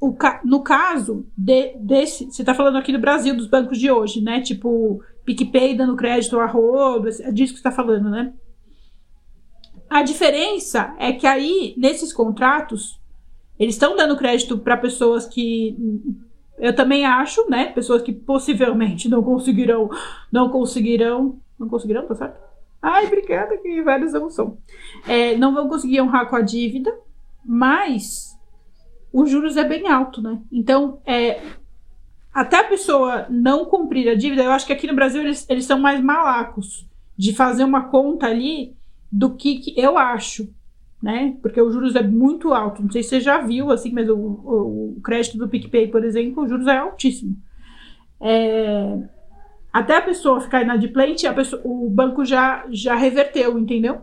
o, 0.00 0.14
no 0.44 0.62
caso 0.62 1.26
de, 1.36 1.76
desse, 1.78 2.26
você 2.26 2.42
está 2.42 2.54
falando 2.54 2.78
aqui 2.78 2.92
do 2.92 3.00
Brasil, 3.00 3.36
dos 3.36 3.48
bancos 3.48 3.76
de 3.76 3.90
hoje, 3.90 4.20
né? 4.20 4.40
Tipo, 4.40 5.02
PicPay 5.24 5.74
dando 5.74 5.96
crédito 5.96 6.38
a 6.38 6.46
rodo, 6.46 7.08
é 7.08 7.32
disso 7.32 7.54
que 7.54 7.58
você 7.58 7.68
está 7.68 7.72
falando, 7.72 8.08
né? 8.08 8.32
A 9.90 10.04
diferença 10.04 10.94
é 10.96 11.12
que 11.12 11.26
aí, 11.26 11.74
nesses 11.76 12.12
contratos, 12.12 13.00
eles 13.58 13.74
estão 13.74 13.96
dando 13.96 14.16
crédito 14.16 14.56
para 14.58 14.76
pessoas 14.76 15.26
que 15.26 15.76
eu 16.58 16.74
também 16.74 17.04
acho, 17.04 17.48
né? 17.48 17.66
Pessoas 17.72 18.02
que 18.02 18.12
possivelmente 18.12 19.08
não 19.08 19.22
conseguirão, 19.22 19.88
não 20.30 20.48
conseguirão, 20.48 21.38
não 21.58 21.68
conseguirão, 21.68 22.06
tá 22.06 22.14
certo? 22.14 22.38
Ai, 22.80 23.06
obrigada, 23.06 23.56
que 23.58 23.68
eu 23.68 24.30
sou. 24.30 24.58
É, 25.06 25.36
não 25.36 25.52
vão 25.52 25.68
conseguir 25.68 26.00
honrar 26.00 26.28
com 26.28 26.36
a 26.36 26.40
dívida, 26.40 26.96
mas 27.44 28.38
os 29.12 29.30
juros 29.30 29.56
é 29.56 29.64
bem 29.64 29.88
alto, 29.88 30.22
né? 30.22 30.40
Então, 30.52 31.00
é, 31.04 31.40
até 32.32 32.60
a 32.60 32.64
pessoa 32.64 33.26
não 33.28 33.64
cumprir 33.64 34.08
a 34.08 34.14
dívida, 34.14 34.42
eu 34.42 34.52
acho 34.52 34.66
que 34.66 34.72
aqui 34.72 34.86
no 34.86 34.94
Brasil 34.94 35.22
eles, 35.22 35.48
eles 35.48 35.64
são 35.64 35.78
mais 35.78 36.00
malacos 36.00 36.86
de 37.16 37.32
fazer 37.34 37.64
uma 37.64 37.88
conta 37.88 38.26
ali 38.26 38.76
do 39.10 39.34
que, 39.34 39.58
que 39.58 39.80
eu 39.80 39.98
acho, 39.98 40.48
né? 41.02 41.36
Porque 41.40 41.60
os 41.60 41.72
juros 41.72 41.94
é 41.94 42.02
muito 42.02 42.52
alto. 42.52 42.82
Não 42.82 42.90
sei 42.90 43.02
se 43.02 43.10
você 43.10 43.20
já 43.20 43.38
viu, 43.38 43.70
assim, 43.70 43.92
mas 43.92 44.08
o, 44.08 44.16
o, 44.16 44.94
o 44.96 45.00
crédito 45.00 45.38
do 45.38 45.48
PicPay, 45.48 45.88
por 45.88 46.04
exemplo, 46.04 46.42
os 46.42 46.50
juros 46.50 46.66
é 46.66 46.76
altíssimo. 46.76 47.36
É, 48.20 48.98
até 49.72 49.96
a 49.96 50.02
pessoa 50.02 50.40
ficar 50.40 50.62
inadimplente, 50.62 51.26
a 51.26 51.32
pessoa, 51.32 51.62
o 51.64 51.88
banco 51.88 52.24
já, 52.24 52.66
já 52.70 52.94
reverteu, 52.94 53.58
entendeu? 53.58 54.02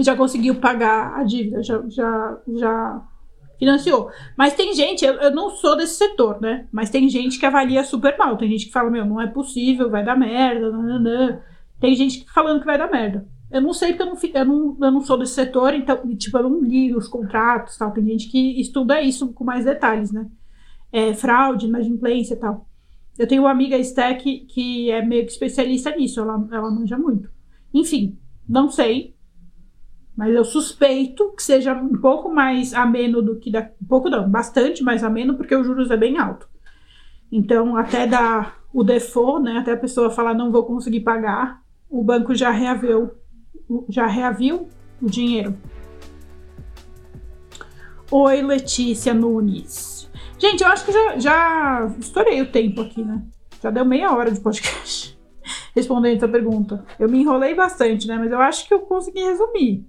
Já 0.00 0.14
conseguiu 0.14 0.54
pagar 0.56 1.18
a 1.18 1.24
dívida, 1.24 1.62
já, 1.64 1.82
já, 1.88 2.38
já 2.56 3.02
financiou. 3.58 4.08
Mas 4.36 4.54
tem 4.54 4.72
gente, 4.72 5.04
eu, 5.04 5.14
eu 5.14 5.34
não 5.34 5.50
sou 5.50 5.76
desse 5.76 5.94
setor, 5.94 6.40
né? 6.40 6.68
Mas 6.70 6.90
tem 6.90 7.08
gente 7.08 7.40
que 7.40 7.46
avalia 7.46 7.82
super 7.82 8.16
mal. 8.16 8.36
Tem 8.36 8.48
gente 8.48 8.66
que 8.66 8.72
fala, 8.72 8.88
meu, 8.88 9.04
não 9.04 9.20
é 9.20 9.26
possível, 9.26 9.90
vai 9.90 10.04
dar 10.04 10.16
merda, 10.16 10.70
nananã. 10.70 11.40
Tem 11.80 11.92
gente 11.96 12.24
falando 12.32 12.60
que 12.60 12.66
vai 12.66 12.78
dar 12.78 12.88
merda. 12.90 13.26
Eu 13.50 13.60
não 13.60 13.72
sei 13.72 13.94
porque 13.94 14.02
eu 14.02 14.06
não, 14.06 14.16
eu 14.34 14.44
não, 14.44 14.76
eu 14.80 14.90
não 14.92 15.00
sou 15.00 15.18
desse 15.18 15.34
setor, 15.34 15.74
então, 15.74 15.96
tipo, 16.16 16.38
eu 16.38 16.48
não 16.48 16.60
li 16.60 16.94
os 16.94 17.08
contratos 17.08 17.76
tal. 17.76 17.90
Tem 17.90 18.04
gente 18.04 18.28
que 18.28 18.60
estuda 18.60 19.00
isso 19.00 19.32
com 19.32 19.44
mais 19.44 19.64
detalhes, 19.64 20.12
né? 20.12 20.28
É, 20.92 21.12
fraude, 21.14 21.66
inadimplência 21.66 22.34
e 22.34 22.38
tal. 22.38 22.68
Eu 23.18 23.26
tenho 23.26 23.42
uma 23.42 23.50
amiga 23.50 23.76
Stack 23.78 24.46
que 24.46 24.90
é 24.90 25.04
meio 25.04 25.24
que 25.24 25.32
especialista 25.32 25.94
nisso, 25.94 26.20
ela, 26.20 26.48
ela 26.52 26.70
manja 26.70 26.96
muito. 26.96 27.28
Enfim, 27.74 28.18
não 28.48 28.70
sei, 28.70 29.14
mas 30.16 30.34
eu 30.34 30.44
suspeito 30.44 31.32
que 31.32 31.42
seja 31.42 31.72
um 31.74 31.98
pouco 32.00 32.32
mais 32.32 32.74
ameno 32.74 33.22
do 33.22 33.38
que 33.38 33.50
da. 33.50 33.70
Um 33.82 33.86
pouco 33.86 34.10
não, 34.10 34.28
bastante 34.28 34.82
mais 34.82 35.02
ameno, 35.02 35.34
porque 35.34 35.54
os 35.54 35.66
juros 35.66 35.90
é 35.90 35.96
bem 35.96 36.18
alto. 36.18 36.48
Então, 37.32 37.76
até 37.76 38.06
dar 38.06 38.60
o 38.72 38.84
default, 38.84 39.42
né? 39.44 39.58
Até 39.58 39.72
a 39.72 39.76
pessoa 39.76 40.10
falar 40.10 40.34
não 40.34 40.52
vou 40.52 40.64
conseguir 40.64 41.00
pagar, 41.00 41.62
o 41.88 42.02
banco 42.02 42.34
já 42.34 42.50
reaviu, 42.50 43.10
já 43.88 44.06
reaviu 44.06 44.68
o 45.00 45.08
dinheiro. 45.08 45.56
Oi, 48.10 48.42
Letícia 48.42 49.14
Nunes. 49.14 50.10
Gente, 50.38 50.62
eu 50.62 50.68
acho 50.68 50.84
que 50.84 50.92
já, 50.92 51.18
já 51.18 51.94
estourei 51.98 52.40
o 52.42 52.50
tempo 52.50 52.80
aqui, 52.80 53.04
né? 53.04 53.22
Já 53.62 53.70
deu 53.70 53.84
meia 53.84 54.12
hora 54.12 54.30
de 54.30 54.40
podcast 54.40 55.18
respondendo 55.74 56.16
essa 56.16 56.28
pergunta. 56.28 56.84
Eu 56.98 57.08
me 57.08 57.20
enrolei 57.20 57.54
bastante, 57.54 58.08
né? 58.08 58.16
Mas 58.18 58.32
eu 58.32 58.40
acho 58.40 58.66
que 58.66 58.74
eu 58.74 58.80
consegui 58.80 59.20
resumir. 59.20 59.86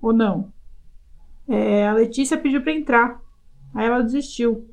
Ou 0.00 0.12
não? 0.12 0.52
É, 1.46 1.86
a 1.86 1.92
Letícia 1.92 2.38
pediu 2.38 2.62
para 2.62 2.72
entrar. 2.72 3.22
Aí 3.74 3.86
ela 3.86 4.02
desistiu. 4.02 4.68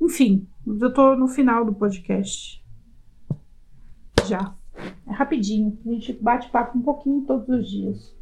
Enfim, 0.00 0.48
eu 0.66 0.92
tô 0.92 1.14
no 1.16 1.28
final 1.28 1.64
do 1.64 1.74
podcast. 1.74 2.64
Já. 4.26 4.54
É 5.06 5.12
rapidinho. 5.12 5.78
A 5.86 5.90
gente 5.90 6.12
bate 6.12 6.48
papo 6.50 6.78
um 6.78 6.82
pouquinho 6.82 7.22
todos 7.22 7.48
os 7.48 7.70
dias. 7.70 8.14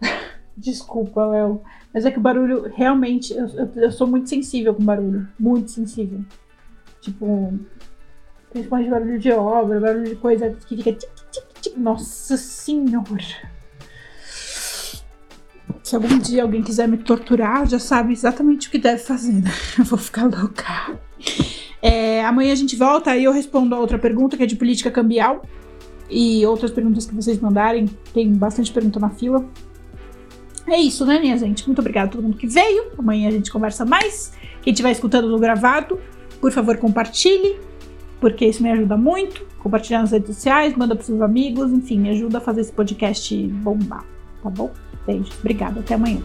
Desculpa, 0.56 1.26
Léo. 1.26 1.62
Mas 1.92 2.04
é 2.04 2.10
que 2.10 2.18
o 2.18 2.22
barulho 2.22 2.70
realmente. 2.74 3.32
Eu, 3.32 3.46
eu, 3.48 3.70
eu, 3.76 3.92
sou 3.92 4.06
muito 4.06 4.28
sensível 4.28 4.74
com 4.74 4.84
barulho. 4.84 5.28
Muito 5.38 5.70
sensível. 5.70 6.24
Tipo. 7.00 7.58
Principalmente 8.50 8.90
barulho 8.90 9.18
de 9.18 9.30
obra, 9.30 9.80
barulho 9.80 10.08
de 10.08 10.16
coisa 10.16 10.50
que 10.50 10.76
fica. 10.76 10.92
Tic, 10.92 11.10
tic, 11.30 11.44
tic. 11.60 11.76
Nossa 11.76 12.36
Senhora. 12.36 13.50
Se 15.82 15.96
algum 15.96 16.18
dia 16.18 16.42
alguém 16.42 16.62
quiser 16.62 16.86
me 16.86 16.98
torturar, 16.98 17.66
já 17.66 17.78
sabe 17.78 18.12
exatamente 18.12 18.68
o 18.68 18.70
que 18.70 18.78
deve 18.78 19.02
fazer, 19.02 19.32
né? 19.32 19.50
Eu 19.78 19.84
vou 19.84 19.98
ficar 19.98 20.24
louca. 20.24 21.00
É, 21.82 22.24
amanhã 22.24 22.52
a 22.52 22.56
gente 22.56 22.76
volta 22.76 23.16
e 23.16 23.24
eu 23.24 23.32
respondo 23.32 23.74
a 23.74 23.78
outra 23.78 23.98
pergunta, 23.98 24.36
que 24.36 24.42
é 24.42 24.46
de 24.46 24.56
política 24.56 24.90
cambial. 24.90 25.42
E 26.08 26.44
outras 26.44 26.70
perguntas 26.70 27.06
que 27.06 27.14
vocês 27.14 27.38
mandarem. 27.38 27.86
Tem 28.12 28.32
bastante 28.32 28.72
pergunta 28.72 28.98
na 28.98 29.10
fila. 29.10 29.44
É 30.66 30.78
isso, 30.78 31.04
né, 31.06 31.18
minha 31.18 31.36
gente? 31.36 31.66
Muito 31.66 31.78
obrigada 31.80 32.08
a 32.08 32.10
todo 32.10 32.22
mundo 32.22 32.36
que 32.36 32.46
veio. 32.46 32.92
Amanhã 32.98 33.28
a 33.28 33.32
gente 33.32 33.50
conversa 33.50 33.84
mais. 33.84 34.32
Quem 34.62 34.72
estiver 34.72 34.90
escutando 34.90 35.28
no 35.28 35.38
gravado, 35.38 35.98
por 36.40 36.52
favor, 36.52 36.76
compartilhe, 36.76 37.58
porque 38.20 38.46
isso 38.46 38.62
me 38.62 38.70
ajuda 38.70 38.96
muito. 38.96 39.46
Compartilhar 39.58 40.00
nas 40.00 40.12
redes 40.12 40.34
sociais, 40.34 40.76
manda 40.76 40.94
para 40.94 41.04
seus 41.04 41.20
amigos, 41.20 41.72
enfim, 41.72 41.98
me 41.98 42.10
ajuda 42.10 42.38
a 42.38 42.40
fazer 42.40 42.62
esse 42.62 42.72
podcast 42.72 43.36
bombar, 43.48 44.04
tá 44.42 44.50
bom? 44.50 44.70
Beijos, 45.06 45.36
obrigada, 45.40 45.80
até 45.80 45.94
amanhã. 45.94 46.20